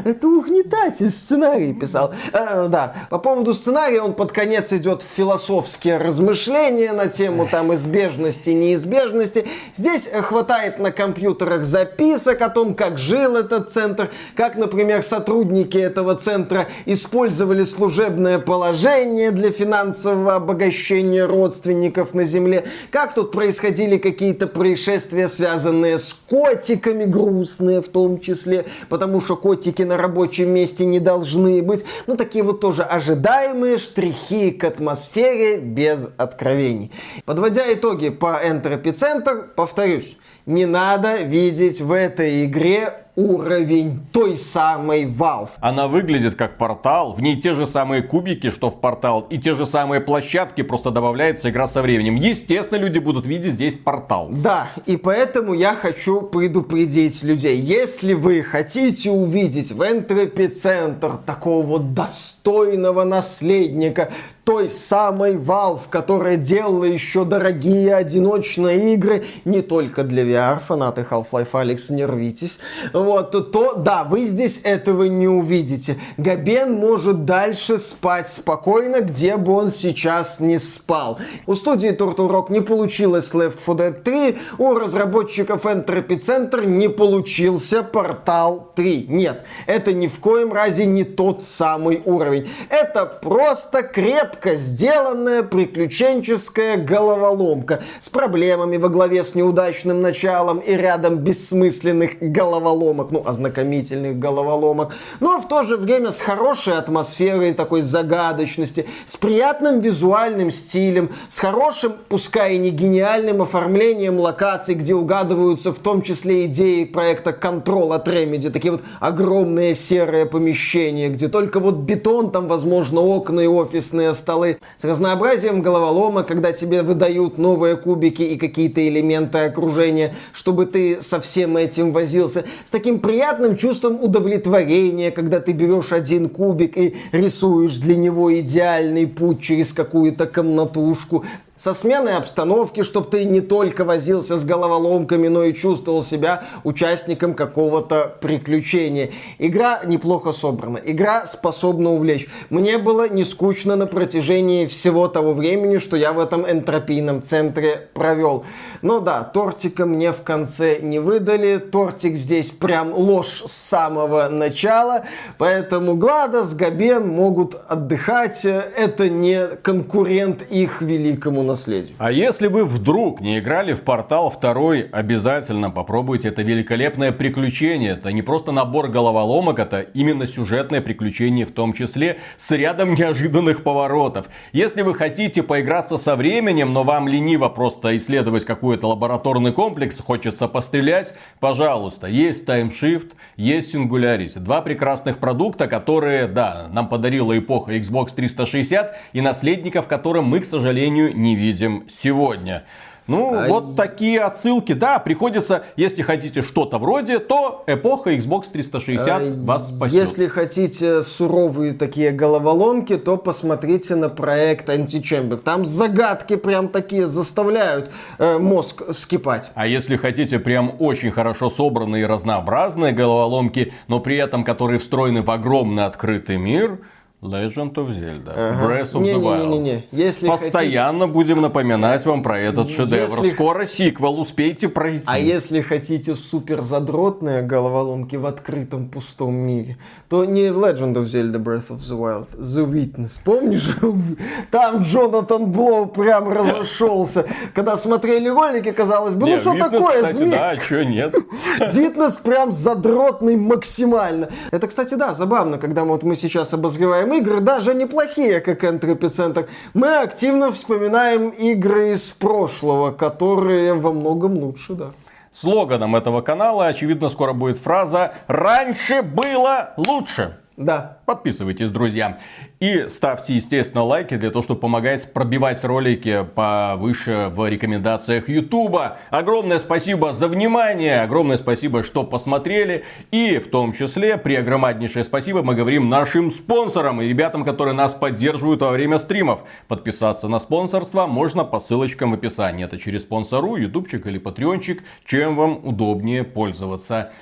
Это 0.04 0.26
угнетатель 0.26 1.10
сценарий 1.10 1.72
писал. 1.72 2.12
Э, 2.32 2.66
да, 2.68 2.94
по 3.10 3.18
поводу 3.18 3.54
сценария 3.54 4.02
он 4.02 4.14
под 4.14 4.32
конец 4.32 4.72
идет 4.72 5.02
в 5.02 5.16
философские 5.16 5.98
размышления 5.98 6.92
на 6.92 7.06
тему 7.06 7.48
там 7.50 7.72
избежности, 7.74 8.50
неизбежности. 8.50 9.46
Здесь 9.74 10.08
хватает 10.08 10.78
на 10.78 10.92
компьютерах 10.92 11.64
записок 11.64 12.40
о 12.42 12.48
том, 12.48 12.74
как 12.74 12.98
жил 12.98 13.36
этот 13.36 13.70
центр, 13.70 14.10
как, 14.34 14.56
например, 14.56 15.02
сотрудники 15.02 15.78
этого 15.78 16.14
центра 16.14 16.68
использовали 16.86 17.64
служебное 17.64 18.38
положение 18.38 19.30
для 19.30 19.50
финансового 19.50 20.36
обогащения 20.36 21.24
родственников 21.24 22.14
на 22.14 22.24
Земле, 22.24 22.64
как 22.90 23.14
тут 23.14 23.32
происходили 23.32 23.98
какие-то 23.98 24.46
происшествия, 24.46 25.28
связанные 25.28 25.98
с 25.98 26.14
котиками, 26.28 27.04
грустные 27.04 27.80
в 27.80 27.88
том 27.88 28.20
числе, 28.20 28.66
потому 28.88 29.20
что 29.20 29.36
котики 29.36 29.53
дротики 29.54 29.82
на 29.82 29.96
рабочем 29.96 30.50
месте 30.50 30.84
не 30.84 30.98
должны 30.98 31.62
быть. 31.62 31.84
Ну, 32.06 32.16
такие 32.16 32.42
вот 32.44 32.60
тоже 32.60 32.82
ожидаемые 32.82 33.78
штрихи 33.78 34.50
к 34.50 34.64
атмосфере 34.64 35.58
без 35.58 36.10
откровений. 36.16 36.90
Подводя 37.24 37.72
итоги 37.72 38.08
по 38.08 38.40
Enter 38.44 38.82
Epicenter, 38.82 39.44
повторюсь, 39.54 40.16
не 40.46 40.66
надо 40.66 41.22
видеть 41.22 41.80
в 41.80 41.92
этой 41.92 42.44
игре 42.44 43.03
уровень 43.16 44.00
той 44.12 44.36
самой 44.36 45.04
Valve. 45.04 45.50
Она 45.60 45.88
выглядит 45.88 46.34
как 46.34 46.58
портал, 46.58 47.12
в 47.12 47.20
ней 47.20 47.40
те 47.40 47.54
же 47.54 47.66
самые 47.66 48.02
кубики, 48.02 48.50
что 48.50 48.70
в 48.70 48.80
портал, 48.80 49.26
и 49.30 49.38
те 49.38 49.54
же 49.54 49.66
самые 49.66 50.00
площадки, 50.00 50.62
просто 50.62 50.90
добавляется 50.90 51.50
игра 51.50 51.68
со 51.68 51.82
временем. 51.82 52.16
Естественно, 52.16 52.78
люди 52.78 52.98
будут 52.98 53.26
видеть 53.26 53.54
здесь 53.54 53.76
портал. 53.76 54.28
Да, 54.30 54.70
и 54.86 54.96
поэтому 54.96 55.54
я 55.54 55.74
хочу 55.74 56.22
предупредить 56.22 57.22
людей. 57.22 57.58
Если 57.60 58.14
вы 58.14 58.42
хотите 58.42 59.10
увидеть 59.10 59.72
в 59.72 59.82
Энтропи-центр 59.82 61.16
такого 61.24 61.64
вот 61.64 61.94
достойного 61.94 63.04
наследника, 63.04 64.10
той 64.44 64.68
самой 64.68 65.34
Valve, 65.34 65.82
которая 65.88 66.36
делала 66.36 66.84
еще 66.84 67.24
дорогие 67.24 67.94
одиночные 67.94 68.94
игры 68.94 69.24
не 69.44 69.62
только 69.62 70.02
для 70.02 70.24
VR, 70.24 70.60
фанаты 70.60 71.06
Half-Life 71.08 71.48
Алекс, 71.52 71.90
не 71.90 72.04
рвитесь, 72.04 72.58
вот, 72.92 73.52
то 73.52 73.74
да, 73.74 74.04
вы 74.04 74.24
здесь 74.24 74.60
этого 74.62 75.04
не 75.04 75.28
увидите. 75.28 75.98
Габен 76.16 76.74
может 76.74 77.24
дальше 77.24 77.78
спать 77.78 78.28
спокойно, 78.28 79.00
где 79.00 79.36
бы 79.36 79.52
он 79.52 79.70
сейчас 79.70 80.40
не 80.40 80.58
спал. 80.58 81.18
У 81.46 81.54
студии 81.54 81.90
Turtle 81.90 82.30
Rock 82.30 82.46
не 82.50 82.60
получилось 82.60 83.32
Left 83.32 83.58
4 83.64 83.84
Dead 83.84 84.02
3, 84.02 84.38
у 84.58 84.74
разработчиков 84.74 85.64
Entropy 85.66 86.20
Center 86.20 86.64
не 86.64 86.88
получился 86.88 87.80
Portal 87.80 88.64
3. 88.74 89.06
Нет, 89.08 89.44
это 89.66 89.92
ни 89.92 90.08
в 90.08 90.18
коем 90.18 90.52
разе 90.52 90.86
не 90.86 91.04
тот 91.04 91.44
самый 91.44 92.02
уровень. 92.04 92.50
Это 92.68 93.06
просто 93.06 93.82
крепко 93.82 94.33
сделанная 94.42 95.42
приключенческая 95.42 96.76
головоломка 96.76 97.82
с 98.00 98.08
проблемами 98.08 98.76
во 98.76 98.88
главе 98.88 99.24
с 99.24 99.34
неудачным 99.34 100.00
началом 100.00 100.58
и 100.58 100.72
рядом 100.72 101.18
бессмысленных 101.18 102.18
головоломок 102.20 103.10
ну, 103.10 103.22
ознакомительных 103.24 104.18
головоломок, 104.18 104.94
но 105.20 105.40
в 105.40 105.48
то 105.48 105.62
же 105.62 105.76
время 105.76 106.10
с 106.10 106.20
хорошей 106.20 106.74
атмосферой 106.74 107.54
такой 107.54 107.82
загадочности, 107.82 108.86
с 109.06 109.16
приятным 109.16 109.80
визуальным 109.80 110.50
стилем, 110.50 111.10
с 111.28 111.38
хорошим, 111.38 111.94
пускай 112.08 112.56
и 112.56 112.58
не 112.58 112.70
гениальным 112.70 113.42
оформлением 113.42 114.18
локаций, 114.18 114.74
где 114.74 114.94
угадываются 114.94 115.72
в 115.72 115.78
том 115.78 116.02
числе 116.02 116.46
идеи 116.46 116.84
проекта 116.84 117.30
Control 117.30 117.94
от 117.94 118.08
Remedy, 118.08 118.50
такие 118.50 118.72
вот 118.72 118.82
огромные 119.00 119.74
серые 119.74 120.26
помещения, 120.26 121.08
где 121.08 121.28
только 121.28 121.60
вот 121.60 121.76
бетон, 121.76 122.30
там, 122.30 122.48
возможно, 122.48 123.00
окна 123.00 123.40
и 123.40 123.46
офисные 123.46 124.10
столы, 124.24 124.58
с 124.78 124.84
разнообразием 124.84 125.60
головоломок, 125.60 126.26
когда 126.26 126.52
тебе 126.52 126.82
выдают 126.82 127.36
новые 127.36 127.76
кубики 127.76 128.22
и 128.22 128.38
какие-то 128.38 128.86
элементы 128.88 129.38
окружения, 129.38 130.14
чтобы 130.32 130.64
ты 130.64 131.02
со 131.02 131.20
всем 131.20 131.58
этим 131.58 131.92
возился, 131.92 132.44
с 132.64 132.70
таким 132.70 133.00
приятным 133.00 133.58
чувством 133.58 134.02
удовлетворения, 134.02 135.10
когда 135.10 135.40
ты 135.40 135.52
берешь 135.52 135.92
один 135.92 136.30
кубик 136.30 136.78
и 136.78 136.96
рисуешь 137.12 137.76
для 137.76 137.96
него 137.96 138.34
идеальный 138.40 139.06
путь 139.06 139.42
через 139.42 139.74
какую-то 139.74 140.26
комнатушку 140.26 141.24
со 141.64 141.72
сменой 141.72 142.18
обстановки, 142.18 142.82
чтобы 142.82 143.08
ты 143.08 143.24
не 143.24 143.40
только 143.40 143.86
возился 143.86 144.36
с 144.36 144.44
головоломками, 144.44 145.28
но 145.28 145.44
и 145.44 145.54
чувствовал 145.54 146.04
себя 146.04 146.44
участником 146.62 147.32
какого-то 147.32 148.16
приключения. 148.20 149.12
Игра 149.38 149.80
неплохо 149.86 150.32
собрана, 150.32 150.78
игра 150.84 151.24
способна 151.24 151.92
увлечь. 151.92 152.28
Мне 152.50 152.76
было 152.76 153.08
не 153.08 153.24
скучно 153.24 153.76
на 153.76 153.86
протяжении 153.86 154.66
всего 154.66 155.08
того 155.08 155.32
времени, 155.32 155.78
что 155.78 155.96
я 155.96 156.12
в 156.12 156.18
этом 156.18 156.46
энтропийном 156.46 157.22
центре 157.22 157.88
провел. 157.94 158.44
Но 158.82 159.00
да, 159.00 159.22
тортика 159.24 159.86
мне 159.86 160.12
в 160.12 160.22
конце 160.22 160.80
не 160.82 160.98
выдали, 160.98 161.56
тортик 161.56 162.16
здесь 162.16 162.50
прям 162.50 162.92
ложь 162.92 163.42
с 163.46 163.52
самого 163.52 164.28
начала, 164.28 165.04
поэтому 165.38 165.96
Гладос, 165.96 166.52
Габен 166.52 167.08
могут 167.08 167.56
отдыхать, 167.66 168.44
это 168.44 169.08
не 169.08 169.46
конкурент 169.62 170.42
их 170.42 170.82
великому 170.82 171.53
наследию. 171.54 171.94
А 171.98 172.10
если 172.10 172.48
вы 172.48 172.64
вдруг 172.64 173.20
не 173.20 173.38
играли 173.38 173.72
в 173.72 173.82
Портал 173.82 174.30
2, 174.30 174.90
обязательно 174.92 175.70
попробуйте 175.70 176.28
это 176.28 176.42
великолепное 176.42 177.12
приключение. 177.12 177.92
Это 177.92 178.12
не 178.12 178.22
просто 178.22 178.52
набор 178.52 178.88
головоломок, 178.88 179.58
это 179.58 179.80
именно 179.80 180.26
сюжетное 180.26 180.80
приключение 180.80 181.46
в 181.46 181.52
том 181.52 181.72
числе 181.72 182.18
с 182.38 182.50
рядом 182.50 182.94
неожиданных 182.94 183.62
поворотов. 183.62 184.26
Если 184.52 184.82
вы 184.82 184.94
хотите 184.94 185.42
поиграться 185.42 185.98
со 185.98 186.16
временем, 186.16 186.72
но 186.72 186.82
вам 186.82 187.08
лениво 187.08 187.48
просто 187.48 187.96
исследовать 187.96 188.44
какой-то 188.44 188.88
лабораторный 188.88 189.52
комплекс, 189.52 189.98
хочется 190.00 190.48
пострелять, 190.48 191.12
пожалуйста, 191.40 192.06
есть 192.08 192.48
Shift, 192.48 193.12
есть 193.36 193.74
Singularity. 193.74 194.38
Два 194.38 194.60
прекрасных 194.62 195.18
продукта, 195.18 195.66
которые, 195.66 196.26
да, 196.26 196.68
нам 196.72 196.88
подарила 196.88 197.36
эпоха 197.38 197.76
Xbox 197.76 198.14
360 198.14 198.96
и 199.12 199.20
наследников, 199.20 199.86
которым 199.86 200.24
мы, 200.24 200.40
к 200.40 200.44
сожалению, 200.44 201.16
не 201.16 201.33
видим 201.34 201.84
сегодня. 201.88 202.64
Ну, 203.06 203.34
а... 203.34 203.48
вот 203.48 203.76
такие 203.76 204.20
отсылки. 204.20 204.72
Да, 204.72 204.98
приходится, 204.98 205.64
если 205.76 206.02
хотите 206.02 206.42
что-то 206.42 206.78
вроде, 206.78 207.18
то 207.18 207.62
эпоха 207.66 208.14
Xbox 208.14 208.50
360 208.52 209.08
а... 209.08 209.34
вас 209.44 209.68
спасет. 209.68 209.94
Если 209.94 210.26
хотите 210.26 211.02
суровые 211.02 211.72
такие 211.72 212.12
головоломки, 212.12 212.96
то 212.96 213.16
посмотрите 213.16 213.94
на 213.94 214.08
проект 214.08 214.68
Antichamber. 214.68 215.36
Там 215.36 215.64
загадки 215.64 216.36
прям 216.36 216.68
такие 216.68 217.06
заставляют 217.06 217.90
э, 218.18 218.38
мозг 218.38 218.82
вскипать. 218.92 219.50
А 219.54 219.66
если 219.66 219.96
хотите 219.96 220.38
прям 220.38 220.76
очень 220.78 221.10
хорошо 221.10 221.50
собранные 221.50 222.02
и 222.02 222.06
разнообразные 222.06 222.92
головоломки, 222.92 223.72
но 223.88 224.00
при 224.00 224.16
этом 224.16 224.44
которые 224.44 224.78
встроены 224.78 225.22
в 225.22 225.30
огромный 225.30 225.84
открытый 225.84 226.38
мир, 226.38 226.78
Legend 227.24 227.72
of 227.74 227.90
Zelda. 227.90 228.34
Ага. 228.36 228.66
Breath 228.66 228.92
of 228.92 229.00
не, 229.00 229.12
the 229.12 229.20
Wild. 229.20 229.48
Не, 229.48 229.58
не, 229.58 229.58
не. 229.58 229.84
Если 229.92 230.28
Постоянно 230.28 231.00
хотите... 231.00 231.12
будем 231.12 231.40
напоминать 231.40 232.04
вам 232.04 232.22
про 232.22 232.38
этот 232.38 232.70
шедевр. 232.70 233.22
Если... 233.22 233.34
Скоро 233.34 233.66
сиквел, 233.66 234.20
успейте 234.20 234.68
пройти. 234.68 235.04
А 235.06 235.18
если 235.18 235.62
хотите 235.62 236.16
супер 236.16 236.60
задротные 236.60 237.40
головоломки 237.40 238.16
в 238.16 238.26
открытом 238.26 238.88
пустом 238.88 239.34
мире, 239.34 239.78
то 240.10 240.26
не 240.26 240.48
Legend 240.48 240.94
of 240.94 241.04
Zelda 241.04 241.42
Breath 241.42 241.70
of 241.70 241.78
the 241.78 241.98
Wild, 241.98 242.28
The 242.36 242.70
Witness. 242.70 243.12
Помнишь? 243.24 243.74
Там 244.50 244.82
Джонатан 244.82 245.50
Блоу 245.50 245.86
прям 245.86 246.28
разошелся. 246.28 247.24
Когда 247.54 247.76
смотрели 247.76 248.28
ролики, 248.28 248.70
казалось 248.70 249.14
бы, 249.14 249.30
ну 249.30 249.38
что 249.38 249.54
такое, 249.54 250.12
змей? 250.12 250.30
Да, 250.30 250.56
что 250.56 250.84
нет. 250.84 251.14
Witness 251.58 252.18
прям 252.22 252.52
задротный 252.52 253.36
максимально. 253.36 254.28
Это, 254.50 254.68
кстати, 254.68 254.94
да, 254.94 255.14
забавно, 255.14 255.56
когда 255.56 255.84
вот 255.84 256.02
мы 256.02 256.16
сейчас 256.16 256.52
обозреваем 256.52 257.13
игры, 257.18 257.40
даже 257.40 257.74
неплохие, 257.74 258.40
как 258.40 258.64
Epicenter, 258.94 259.48
мы 259.72 259.96
активно 259.96 260.52
вспоминаем 260.52 261.30
игры 261.30 261.92
из 261.92 262.10
прошлого, 262.10 262.90
которые 262.90 263.74
во 263.74 263.92
многом 263.92 264.34
лучше, 264.34 264.74
да. 264.74 264.92
Слоганом 265.32 265.96
этого 265.96 266.20
канала, 266.20 266.66
очевидно, 266.66 267.08
скоро 267.08 267.32
будет 267.32 267.58
фраза 267.58 268.14
«Раньше 268.28 269.02
было 269.02 269.74
лучше». 269.76 270.38
Да. 270.56 270.98
Подписывайтесь, 271.04 271.70
друзья. 271.70 272.18
И 272.60 272.86
ставьте, 272.88 273.34
естественно, 273.34 273.82
лайки 273.82 274.16
для 274.16 274.30
того, 274.30 274.44
чтобы 274.44 274.60
помогать 274.60 275.12
пробивать 275.12 275.64
ролики 275.64 276.24
повыше 276.34 277.32
в 277.34 277.48
рекомендациях 277.48 278.28
Ютуба. 278.28 278.98
Огромное 279.10 279.58
спасибо 279.58 280.12
за 280.12 280.28
внимание, 280.28 281.00
огромное 281.00 281.38
спасибо, 281.38 281.82
что 281.82 282.04
посмотрели. 282.04 282.84
И 283.10 283.38
в 283.38 283.50
том 283.50 283.72
числе, 283.72 284.16
при 284.16 284.36
огромнейшее 284.36 285.04
спасибо 285.04 285.42
мы 285.42 285.56
говорим 285.56 285.88
нашим 285.88 286.30
спонсорам 286.30 287.02
и 287.02 287.08
ребятам, 287.08 287.44
которые 287.44 287.74
нас 287.74 287.92
поддерживают 287.92 288.60
во 288.60 288.70
время 288.70 289.00
стримов. 289.00 289.40
Подписаться 289.66 290.28
на 290.28 290.38
спонсорство 290.38 291.06
можно 291.08 291.42
по 291.44 291.58
ссылочкам 291.58 292.12
в 292.12 292.14
описании. 292.14 292.64
Это 292.64 292.78
через 292.78 293.02
спонсору, 293.02 293.56
ютубчик 293.56 294.06
или 294.06 294.18
патреончик, 294.18 294.84
чем 295.04 295.34
вам 295.34 295.66
удобнее 295.66 296.22
пользоваться. 296.22 297.12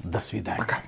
До 0.00 0.18
свидания. 0.18 0.58
Пока. 0.58 0.78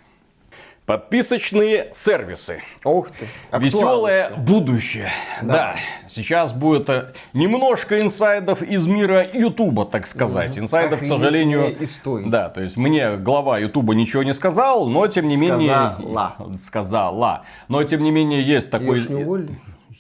Подписочные 0.84 1.90
сервисы. 1.94 2.60
Ух 2.84 3.10
ты. 3.12 3.28
Веселое 3.56 4.30
будущее. 4.36 5.10
Да. 5.40 5.52
да. 5.52 5.76
Сейчас 6.12 6.52
будет 6.52 6.90
э, 6.90 7.12
немножко 7.32 8.00
инсайдов 8.00 8.62
из 8.62 8.88
мира 8.88 9.24
Ютуба, 9.32 9.86
так 9.86 10.08
сказать. 10.08 10.52
Угу. 10.52 10.60
Инсайдов, 10.64 11.00
к 11.00 11.06
сожалению. 11.06 11.72
Истории. 11.84 12.28
Да, 12.28 12.48
то 12.48 12.60
есть 12.60 12.76
мне 12.76 13.16
глава 13.16 13.60
Ютуба 13.60 13.94
ничего 13.94 14.24
не 14.24 14.34
сказал, 14.34 14.88
но 14.88 15.06
тем 15.06 15.28
не 15.28 15.36
менее. 15.36 15.94
Сказала. 15.94 16.36
Сказала. 16.60 17.42
Но 17.68 17.84
тем 17.84 18.02
не 18.02 18.10
менее 18.10 18.42
есть 18.42 18.68
такой. 18.68 19.00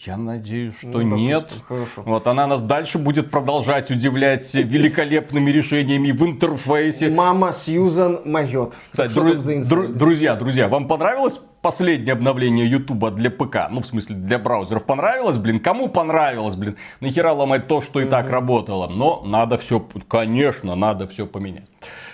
Я 0.04 0.16
надеюсь, 0.16 0.76
что 0.76 0.88
Ну, 0.88 1.02
нет. 1.16 1.48
хорошо. 1.68 2.02
Вот 2.04 2.26
она 2.26 2.48
нас 2.48 2.60
дальше 2.60 2.98
будет 2.98 3.30
продолжать 3.30 3.88
удивлять 3.92 4.52
великолепными 4.54 5.48
решениями 5.50 6.10
в 6.10 6.24
интерфейсе. 6.24 7.08
Мама 7.08 7.52
Сьюзан 7.52 8.20
моет. 8.24 8.76
Кстати, 8.90 9.12
дру- 9.12 9.36
дру- 9.38 9.92
друзья, 9.92 10.34
друзья, 10.34 10.66
вам 10.66 10.88
понравилось 10.88 11.38
последнее 11.60 12.14
обновление 12.14 12.68
Ютуба 12.68 13.12
для 13.12 13.30
ПК? 13.30 13.68
Ну, 13.70 13.80
в 13.82 13.86
смысле, 13.86 14.16
для 14.16 14.40
браузеров 14.40 14.84
понравилось, 14.86 15.36
блин? 15.36 15.60
Кому 15.60 15.88
понравилось, 15.88 16.56
блин? 16.56 16.76
Нахера 17.00 17.30
ломать 17.32 17.68
то, 17.68 17.80
что 17.80 18.00
и 18.00 18.06
так 18.06 18.28
работало? 18.28 18.88
Но 18.88 19.22
надо 19.24 19.56
все, 19.56 19.78
конечно, 20.08 20.74
надо 20.74 21.06
все 21.06 21.26
поменять. 21.26 21.66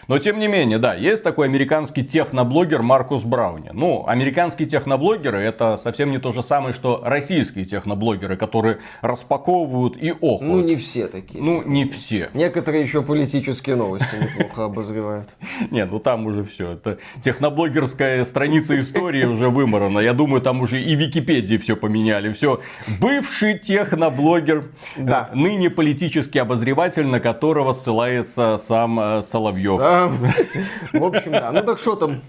Но 0.08 0.18
тем 0.18 0.38
не 0.38 0.48
менее, 0.48 0.78
да, 0.78 0.94
есть 0.94 1.22
такой 1.22 1.46
американский 1.46 2.02
техноблогер 2.02 2.80
Маркус 2.80 3.24
Брауни. 3.24 3.70
Ну, 3.74 4.06
американские 4.06 4.66
техноблогеры 4.66 5.38
это 5.38 5.76
совсем 5.76 6.10
не 6.10 6.18
то 6.18 6.32
же 6.32 6.42
самое, 6.42 6.72
что 6.72 7.02
российские 7.04 7.66
техноблогеры, 7.66 8.38
которые 8.38 8.78
распаковывают 9.02 9.98
и 9.98 10.10
охают. 10.10 10.40
Ну, 10.40 10.60
не 10.60 10.76
все 10.76 11.08
такие. 11.08 11.44
Ну, 11.44 11.62
не 11.62 11.84
все. 11.84 12.30
Некоторые 12.32 12.82
еще 12.82 13.02
политические 13.02 13.76
новости 13.76 14.14
неплохо 14.18 14.64
обозревают. 14.64 15.28
Нет, 15.70 15.90
ну 15.92 15.98
там 15.98 16.24
уже 16.24 16.42
все. 16.42 16.72
Это 16.72 16.96
техноблогерская 17.22 18.24
страница 18.24 18.80
истории 18.80 19.26
уже 19.26 19.50
выморана. 19.50 19.98
Я 19.98 20.14
думаю, 20.14 20.40
там 20.40 20.62
уже 20.62 20.82
и 20.82 20.94
Википедии 20.94 21.58
все 21.58 21.76
поменяли. 21.76 22.32
Все. 22.32 22.60
Бывший 22.98 23.58
техноблогер, 23.58 24.64
э, 24.96 25.24
ныне 25.34 25.68
политический 25.68 26.38
обозреватель, 26.38 27.06
на 27.06 27.20
которого 27.20 27.74
ссылается 27.74 28.56
сам 28.56 28.98
э, 28.98 29.22
Соловьев. 29.22 29.78
В 30.06 31.04
общем, 31.04 31.32
да. 31.32 31.50
Ну 31.52 31.62
так 31.62 31.78
что 31.78 31.96
там 31.96 32.20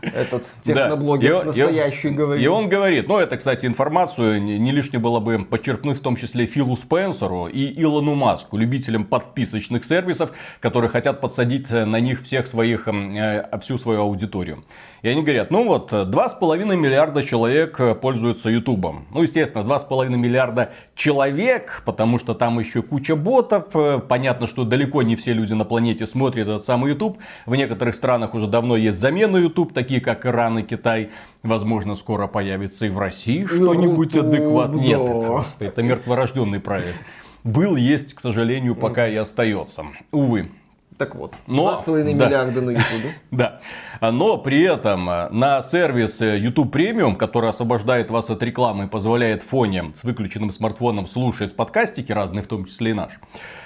этот 0.00 0.46
техноблогер 0.62 1.44
настоящий 1.44 2.08
и 2.08 2.10
говорит? 2.10 2.44
И 2.44 2.48
он 2.48 2.68
говорит, 2.68 3.08
ну 3.08 3.18
это, 3.18 3.36
кстати, 3.36 3.66
информацию 3.66 4.42
не, 4.42 4.58
не 4.58 4.72
лишне 4.72 4.98
было 4.98 5.20
бы 5.20 5.44
подчеркнуть 5.44 5.98
в 5.98 6.00
том 6.00 6.16
числе 6.16 6.46
Филу 6.46 6.76
Спенсеру 6.76 7.46
и 7.46 7.82
Илону 7.82 8.14
Маску, 8.14 8.56
любителям 8.56 9.04
подписочных 9.04 9.84
сервисов, 9.84 10.30
которые 10.60 10.90
хотят 10.90 11.20
подсадить 11.20 11.70
э, 11.70 11.84
на 11.84 12.00
них 12.00 12.22
всех 12.22 12.46
своих, 12.46 12.88
м, 12.88 13.14
э, 13.16 13.58
всю 13.60 13.78
свою 13.78 14.00
аудиторию. 14.00 14.64
И 15.02 15.08
они 15.08 15.22
говорят, 15.22 15.50
ну 15.50 15.64
вот, 15.64 15.92
э, 15.92 16.04
2,5 16.04 16.76
миллиарда 16.76 17.22
человек 17.22 17.80
э, 17.80 17.94
пользуются 17.94 18.50
Ютубом. 18.50 19.06
Ну, 19.12 19.22
естественно, 19.22 19.62
2,5 19.62 20.08
миллиарда 20.10 20.72
человек, 20.94 21.82
потому 21.86 22.18
что 22.18 22.34
там 22.34 22.58
еще 22.58 22.82
куча 22.82 23.16
ботов. 23.16 23.64
Э, 23.74 23.98
Понятно, 24.06 24.46
что 24.46 24.64
далеко 24.64 25.02
не 25.02 25.16
все 25.16 25.32
люди 25.32 25.54
на 25.54 25.64
планете 25.64 26.06
смотрят 26.06 26.48
этот 26.48 26.66
самый 26.66 26.90
YouTube. 26.92 27.18
В 27.46 27.54
некоторых 27.54 27.94
странах 27.94 28.34
уже 28.34 28.46
давно 28.46 28.76
есть 28.76 29.00
замена 29.00 29.38
YouTube, 29.38 29.72
такие 29.72 30.00
как 30.02 30.26
Иран 30.26 30.58
и 30.58 30.62
Китай. 30.62 31.10
Возможно, 31.42 31.96
скоро 31.96 32.26
появится 32.26 32.84
и 32.84 32.90
в 32.90 32.98
России 32.98 33.46
что-нибудь 33.46 34.14
YouTube, 34.14 34.28
адекватное. 34.34 34.80
Нет, 34.84 35.00
это, 35.00 35.44
это 35.60 35.82
мертворожденный 35.82 36.60
проект. 36.60 37.00
Был, 37.42 37.76
есть, 37.76 38.12
к 38.12 38.20
сожалению, 38.20 38.74
пока 38.74 39.08
и 39.08 39.16
остается. 39.16 39.86
Увы. 40.12 40.50
Так 40.98 41.14
вот, 41.14 41.32
Но- 41.46 41.82
2,5 41.86 42.04
да. 42.14 42.26
миллиарда 42.26 42.60
на 42.60 42.70
Ютубе. 42.72 43.14
Да. 43.30 43.60
Но 44.00 44.38
при 44.38 44.62
этом 44.62 45.10
э, 45.10 45.28
на 45.30 45.62
сервис 45.62 46.20
YouTube 46.20 46.74
Premium, 46.74 47.16
который 47.16 47.50
освобождает 47.50 48.10
вас 48.10 48.30
от 48.30 48.42
рекламы 48.42 48.84
и 48.84 48.88
позволяет 48.88 49.42
фоне 49.42 49.92
с 50.00 50.04
выключенным 50.04 50.52
смартфоном 50.52 51.06
слушать 51.06 51.54
подкастики 51.54 52.10
разные, 52.10 52.42
в 52.42 52.46
том 52.46 52.64
числе 52.64 52.92
и 52.92 52.94
наш, 52.94 53.12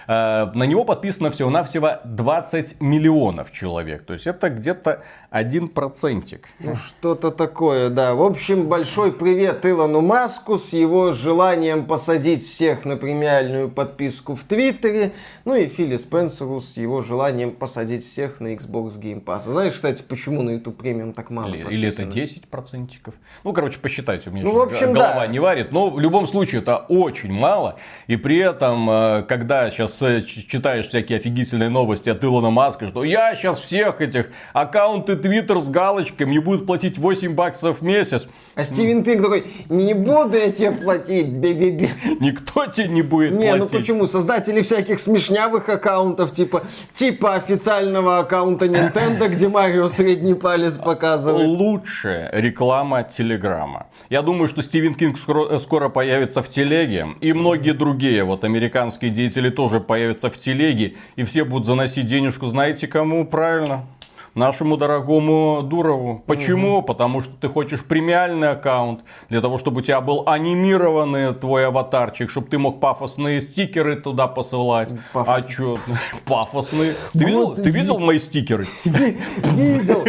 э, 0.07 0.47
на 0.55 0.65
него 0.65 0.85
подписано 0.85 1.31
всего-навсего 1.31 1.99
20 2.05 2.81
миллионов 2.81 3.53
человек. 3.53 4.05
То 4.05 4.15
есть 4.15 4.27
это 4.27 4.51
где-то 4.51 5.03
один 5.31 5.69
процентик. 5.69 6.47
Ну, 6.61 6.77
что-то 6.77 7.31
такое, 7.31 7.91
да. 7.91 8.15
В 8.15 8.23
общем, 8.23 8.69
большой 8.69 9.13
привет 9.13 9.67
Илону 9.67 10.01
Маску 10.01 10.59
с 10.59 10.73
его 10.73 11.13
желанием 11.13 11.87
посадить 11.87 12.47
всех 12.47 12.85
на 12.85 12.97
премиальную 12.97 13.69
подписку 13.69 14.35
в 14.35 14.45
Твиттере. 14.45 15.13
Ну 15.45 15.55
и 15.55 15.67
Филли 15.67 15.97
Спенсеру 15.97 16.61
с 16.61 16.77
его 16.77 17.03
желанием 17.03 17.51
посадить 17.51 18.07
всех 18.09 18.41
на 18.41 18.55
Xbox 18.55 18.99
Game 18.99 19.23
Pass. 19.25 19.41
Знаешь, 19.41 19.75
кстати, 19.75 20.03
почему 20.03 20.43
на 20.43 20.51
YouTube 20.51 20.77
премиум 20.77 21.13
так 21.13 21.31
мало 21.31 21.49
Или, 21.49 21.65
или 21.69 21.89
это 21.89 22.05
подписано? 22.05 22.27
10 22.27 22.49
процентиков. 22.49 23.15
Ну, 23.43 23.53
короче, 23.53 23.79
посчитайте, 23.79 24.31
у 24.31 24.33
меня 24.33 24.45
Ну, 24.45 24.53
в 24.53 24.61
общем, 24.61 24.93
голова 24.93 25.21
да. 25.21 25.27
не 25.27 25.39
варит. 25.39 25.73
Но 25.73 25.91
в 25.91 25.99
любом 25.99 26.27
случае 26.27 26.61
это 26.61 26.77
очень 26.77 27.33
мало. 27.33 27.77
И 28.07 28.17
при 28.17 28.39
этом, 28.39 28.89
э, 28.89 29.23
когда 29.29 29.71
сейчас 29.71 29.94
читаешь 29.99 30.89
всякие 30.89 31.19
офигительные 31.19 31.71
новости 31.71 32.11
от 32.11 32.23
Илона 32.23 32.51
Маска, 32.51 32.89
что 32.89 33.05
я 33.05 33.35
сейчас 33.37 33.61
всех 33.61 34.01
этих 34.01 34.27
аккаунты 34.53 35.15
Twitter 35.15 35.61
с 35.61 35.69
галочками 35.69 36.35
мне 36.35 36.41
будут 36.41 36.67
платить 36.67 36.99
8 36.99 37.35
баксов 37.35 37.81
в 37.81 37.85
месяц. 37.85 38.27
А 38.57 38.65
Стивен 38.65 39.05
Тык 39.05 39.23
такой, 39.23 39.45
не 39.69 39.95
буду 39.95 40.37
я 40.37 40.51
тебе 40.51 40.73
платить, 40.73 41.29
бе-бе-бе. 41.29 41.89
Никто 42.21 42.67
тебе 42.67 42.89
не 42.89 43.03
будет 43.03 43.33
Не, 43.33 43.53
ну 43.53 43.67
платить. 43.67 43.79
почему? 43.81 44.07
Создатели 44.07 44.63
всяких 44.63 45.01
смешнявых 45.01 45.69
аккаунтов, 45.69 46.33
типа, 46.33 46.65
типа 46.93 47.35
официального 47.35 48.19
аккаунта 48.19 48.67
Nintendo, 48.67 49.29
где 49.29 49.49
Марио 49.49 49.89
средний 49.89 50.35
палец 50.35 50.77
показывает. 50.77 51.47
Лучшая 51.47 52.31
реклама 52.33 53.03
Телеграма. 53.03 53.87
Я 54.09 54.23
думаю, 54.23 54.49
что 54.49 54.63
Стивен 54.63 54.95
Кинг 54.95 55.19
скоро, 55.19 55.59
скоро 55.59 55.89
появится 55.89 56.43
в 56.43 56.49
Телеге. 56.49 57.09
И 57.21 57.33
многие 57.33 57.73
другие 57.73 58.25
вот 58.25 58.45
американские 58.45 59.11
деятели 59.11 59.51
тоже 59.51 59.81
появятся 59.85 60.31
в 60.31 60.37
Телеге. 60.39 60.95
И 61.17 61.23
все 61.25 61.45
будут 61.45 61.67
заносить 61.67 62.07
денежку, 62.07 62.49
знаете 62.49 62.87
кому? 62.87 63.25
Правильно. 63.27 63.87
Нашему 64.35 64.77
дорогому 64.77 65.63
Дурову. 65.63 66.25
Почему? 66.27 66.83
Потому 66.83 67.21
что 67.23 67.33
ты 67.41 67.49
хочешь 67.49 67.85
премиальный 67.85 68.51
аккаунт, 68.51 69.03
для 69.29 69.41
того, 69.41 69.59
чтобы 69.59 69.79
у 69.79 69.81
тебя 69.81 70.01
был 70.01 70.25
анимированный 70.27 71.35
твой 71.35 71.69
аватарчик, 71.69 72.29
чтобы 72.29 72.49
ты 72.49 72.59
мог 72.59 72.81
пафосные 72.81 73.41
стикеры 73.41 73.95
туда 73.95 74.27
посылать. 74.27 74.89
Пафосные. 75.13 75.45
А 75.47 75.53
чё? 75.53 75.77
Пафосные. 76.27 76.95
Ты 77.13 77.25
видел, 77.25 77.55
ты 77.55 77.71
видел 77.71 77.99
мои 78.01 78.19
стикеры? 78.19 78.67
Видел. 78.85 80.05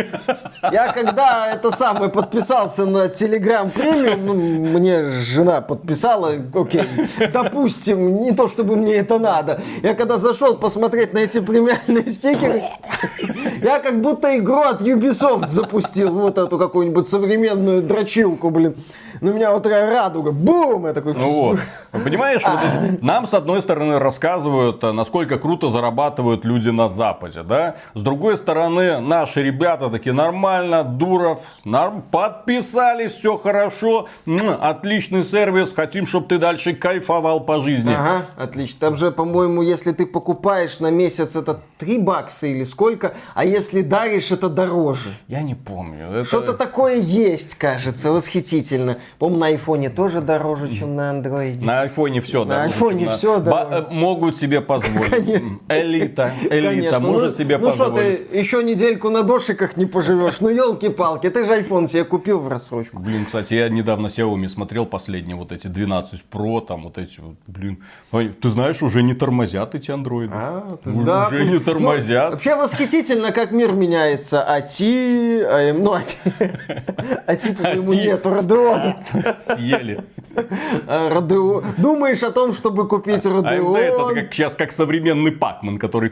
Я 0.72 0.92
когда 0.92 1.52
это 1.54 1.70
самое 1.72 2.10
подписался 2.10 2.88
на 2.88 3.06
Telegram 3.06 3.70
премиум, 3.70 4.26
ну, 4.26 4.34
мне 4.34 5.06
жена 5.08 5.62
подписала, 5.62 6.32
окей, 6.54 6.84
допустим, 7.32 8.24
не 8.24 8.32
то 8.32 8.48
чтобы 8.48 8.76
мне 8.76 8.96
это 8.96 9.20
надо. 9.20 9.62
Я 9.84 9.94
когда 9.94 10.18
зашел 10.18 10.58
посмотреть 10.58 11.14
на 11.14 11.20
эти 11.20 11.40
премиальные 11.40 12.10
стикеры, 12.10 12.64
я 13.62 13.80
как 13.80 14.02
будто 14.02 14.15
игру 14.24 14.62
от 14.62 14.82
Ubisoft 14.82 15.50
запустил, 15.50 16.12
вот 16.12 16.38
эту 16.38 16.58
какую-нибудь 16.58 17.08
современную 17.08 17.82
дрочилку, 17.82 18.50
блин. 18.50 18.76
На 19.22 19.30
меня 19.30 19.52
вот 19.52 19.64
такая 19.64 19.90
радуга, 19.90 20.32
бум, 20.32 20.88
я 20.88 20.94
такой... 20.94 21.14
Ну 21.14 21.32
вот. 21.32 21.60
Понимаешь, 21.92 22.42
вот 22.44 22.60
эти- 22.60 23.04
нам 23.04 23.28
с 23.28 23.34
одной 23.34 23.62
стороны 23.62 24.00
рассказывают, 24.00 24.84
а, 24.84 24.92
насколько 24.94 25.38
круто 25.38 25.70
зарабатывают 25.70 26.44
люди 26.46 26.70
на 26.70 26.90
Западе, 26.90 27.44
да? 27.44 27.76
С 27.94 28.02
другой 28.02 28.38
стороны, 28.38 29.00
наши 29.00 29.42
ребята 29.44 29.90
такие 29.90 30.14
нормально, 30.14 30.84
Дуров, 30.84 31.40
норм, 31.64 32.04
подписались, 32.12 33.14
все 33.14 33.38
хорошо, 33.38 34.08
отличный 34.60 35.24
сервис, 35.24 35.74
хотим, 35.74 36.08
чтобы 36.08 36.28
ты 36.28 36.38
дальше 36.38 36.74
кайфовал 36.74 37.40
по 37.42 37.62
жизни. 37.62 37.94
Ага, 37.94 38.26
отлично. 38.38 38.80
Там 38.80 38.96
же, 38.96 39.12
по-моему, 39.12 39.62
если 39.62 39.92
ты 39.92 40.06
покупаешь 40.06 40.80
на 40.80 40.92
месяц, 40.92 41.36
это 41.36 41.60
3 41.78 42.00
бакса 42.00 42.48
или 42.48 42.64
сколько, 42.64 43.14
а 43.34 43.46
если 43.46 43.82
даришь, 43.82 44.32
это 44.32 44.50
дороже. 44.50 45.10
Я 45.28 45.42
не 45.42 45.56
помню. 45.56 46.06
Это- 46.12 46.24
Что-то 46.26 46.54
такое 46.54 46.96
есть, 46.96 47.56
кажется, 47.56 48.12
восхитительно. 48.12 48.98
По-моему, 49.20 49.40
на 49.40 49.48
айфоне 49.48 49.90
тоже 49.90 50.22
дороже, 50.22 50.76
чем 50.76 50.96
на 50.96 51.10
андроиде. 51.10 51.66
На 51.66 51.82
айфоне 51.82 52.22
все 52.22 52.46
На 52.46 52.64
айфоне 52.64 53.10
всё 53.10 53.40
дороже. 53.40 53.88
Могут 53.92 54.38
себе 54.38 54.62
позволить. 54.62 55.30
М, 55.30 55.62
Элита, 55.70 56.32
элита 56.50 56.70
Конечно. 56.70 57.00
может 57.00 57.30
ну, 57.30 57.36
себе 57.44 57.58
ну 57.58 57.72
что, 57.72 57.86
позволить. 57.86 58.30
ты 58.32 58.38
еще 58.38 58.64
недельку 58.64 59.10
на 59.10 59.24
дошиках 59.24 59.78
не 59.78 59.86
поживешь? 59.86 60.40
Ну, 60.42 60.50
елки-палки, 60.50 61.30
ты 61.30 61.46
же 61.46 61.54
iPhone 61.60 61.88
себе 61.88 62.04
купил 62.04 62.40
в 62.40 62.48
рассрочку. 62.48 63.00
Блин, 63.00 63.26
кстати, 63.26 63.54
я 63.54 63.70
недавно 63.70 64.08
Xiaomi 64.08 64.50
смотрел 64.50 64.86
последние 64.86 65.36
вот 65.36 65.52
эти 65.52 65.68
12 65.68 66.24
Pro, 66.32 66.66
там 66.66 66.84
вот 66.84 66.98
эти 66.98 67.20
вот, 67.20 67.36
блин. 67.48 67.84
Ты 68.12 68.50
знаешь, 68.50 68.82
уже 68.82 69.04
не 69.04 69.14
тормозят 69.14 69.76
эти 69.76 69.92
андроиды. 69.92 70.34
А, 70.36 70.78
ты- 70.84 70.90
Уже 70.90 71.04
да, 71.04 71.30
не 71.32 71.54
ну, 71.54 71.60
тормозят. 71.60 72.32
вообще 72.34 72.56
восхитительно, 72.56 73.32
как 73.32 73.52
мир 73.52 73.72
меняется. 73.74 74.44
А 74.44 74.62
ти... 74.62 75.42
а, 75.44 75.74
ну, 75.74 75.94
а 75.94 76.02
ти... 76.02 76.18
А 77.28 77.36
ти, 77.36 77.52
по-моему, 77.52 77.94
ти. 77.94 77.98
нет, 78.02 78.26
Родеон. 78.26 78.95
Съели. 79.56 79.98
А, 80.88 81.10
Родеон. 81.10 81.64
Думаешь 81.78 82.24
о 82.24 82.32
том, 82.32 82.54
чтобы 82.54 82.88
купить 82.88 83.26
А 83.26 83.30
это, 83.30 83.30
Родеон? 83.30 83.76
это 83.78 84.14
как, 84.14 84.34
сейчас 84.34 84.54
как 84.56 84.72
современный 84.72 85.32
Пакман, 85.32 85.78
который 85.78 86.12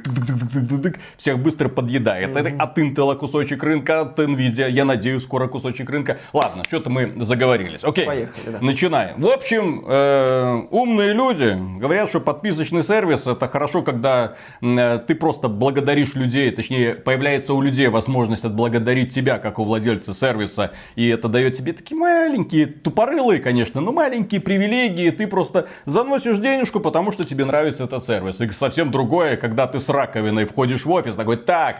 всех 1.17 1.39
быстро 1.39 1.69
подъедает. 1.69 2.35
Это 2.35 2.53
от 2.61 2.77
Intel 2.77 3.15
кусочек 3.17 3.63
рынка, 3.63 4.01
от 4.01 4.19
Nvidia, 4.19 4.69
я 4.69 4.85
надеюсь, 4.85 5.23
скоро 5.23 5.47
кусочек 5.47 5.89
рынка. 5.89 6.17
Ладно, 6.33 6.63
что-то 6.67 6.89
мы 6.89 7.13
заговорились. 7.23 7.83
Окей, 7.83 8.05
Поехали, 8.05 8.49
да. 8.51 8.57
начинаем. 8.61 9.21
В 9.21 9.27
общем, 9.27 9.83
э, 9.87 10.61
умные 10.71 11.13
люди 11.13 11.57
говорят, 11.79 12.09
что 12.09 12.19
подписочный 12.19 12.83
сервис 12.83 13.25
это 13.27 13.47
хорошо, 13.47 13.81
когда 13.81 14.35
э, 14.61 14.99
ты 15.05 15.15
просто 15.15 15.47
благодаришь 15.47 16.15
людей, 16.15 16.51
точнее, 16.51 16.95
появляется 16.95 17.53
у 17.53 17.61
людей 17.61 17.87
возможность 17.87 18.45
отблагодарить 18.45 19.13
тебя, 19.13 19.37
как 19.39 19.59
у 19.59 19.63
владельца 19.63 20.13
сервиса, 20.13 20.71
и 20.95 21.07
это 21.07 21.27
дает 21.27 21.57
тебе 21.57 21.73
такие 21.73 21.99
маленькие, 21.99 22.65
тупорылые, 22.67 23.39
конечно, 23.39 23.81
но 23.81 23.91
маленькие 23.91 24.12
маленькие 24.13 24.41
привилегии, 24.41 25.09
ты 25.09 25.25
просто 25.25 25.67
заносишь 25.87 26.37
денежку, 26.37 26.79
потому 26.79 27.11
что 27.11 27.23
тебе 27.23 27.45
нравится 27.45 27.85
этот 27.85 28.05
сервис. 28.05 28.39
И 28.41 28.51
совсем 28.51 28.91
другое, 28.91 29.37
когда 29.37 29.65
ты 29.65 29.79
с 29.79 29.89
раковиной 29.89 30.45
входишь 30.45 30.85
в 30.85 30.91
офис, 30.91 31.15
такой, 31.15 31.37
так, 31.37 31.77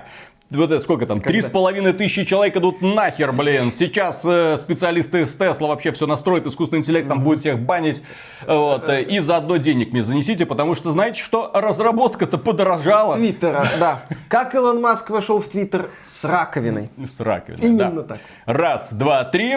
вот 0.50 0.72
это 0.72 0.80
сколько 0.80 1.06
там, 1.06 1.22
три 1.22 1.42
с 1.42 1.46
половиной 1.46 1.94
тысячи 1.94 2.26
человек 2.26 2.56
идут 2.58 2.82
нахер, 2.82 3.32
блин. 3.32 3.72
Сейчас 3.72 4.22
э, 4.24 4.58
специалисты 4.60 5.22
из 5.22 5.34
Тесла 5.34 5.68
вообще 5.68 5.92
все 5.92 6.06
настроят, 6.06 6.46
искусственный 6.46 6.82
интеллект 6.82 7.08
там 7.08 7.22
будет 7.22 7.40
всех 7.40 7.60
банить. 7.60 8.02
Вот, 8.46 8.88
э, 8.90 9.04
и 9.04 9.20
заодно 9.20 9.58
денег 9.58 9.94
мне 9.94 10.04
занесите, 10.04 10.46
потому 10.46 10.76
что 10.76 10.92
знаете 10.92 11.22
что? 11.22 11.52
Разработка-то 11.54 12.38
подорожала. 12.38 13.16
Твиттера, 13.16 13.68
да. 13.80 14.04
Как 14.28 14.54
Илон 14.56 14.82
Маск 14.82 15.10
вошел 15.10 15.40
в 15.40 15.48
Твиттер? 15.48 15.90
С 16.04 16.24
раковиной. 16.24 16.90
С 16.98 17.20
раковиной, 17.20 17.68
Именно 17.68 18.04
да. 18.04 18.16
так. 18.16 18.20
Раз, 18.46 18.92
два, 18.92 19.24
три. 19.24 19.56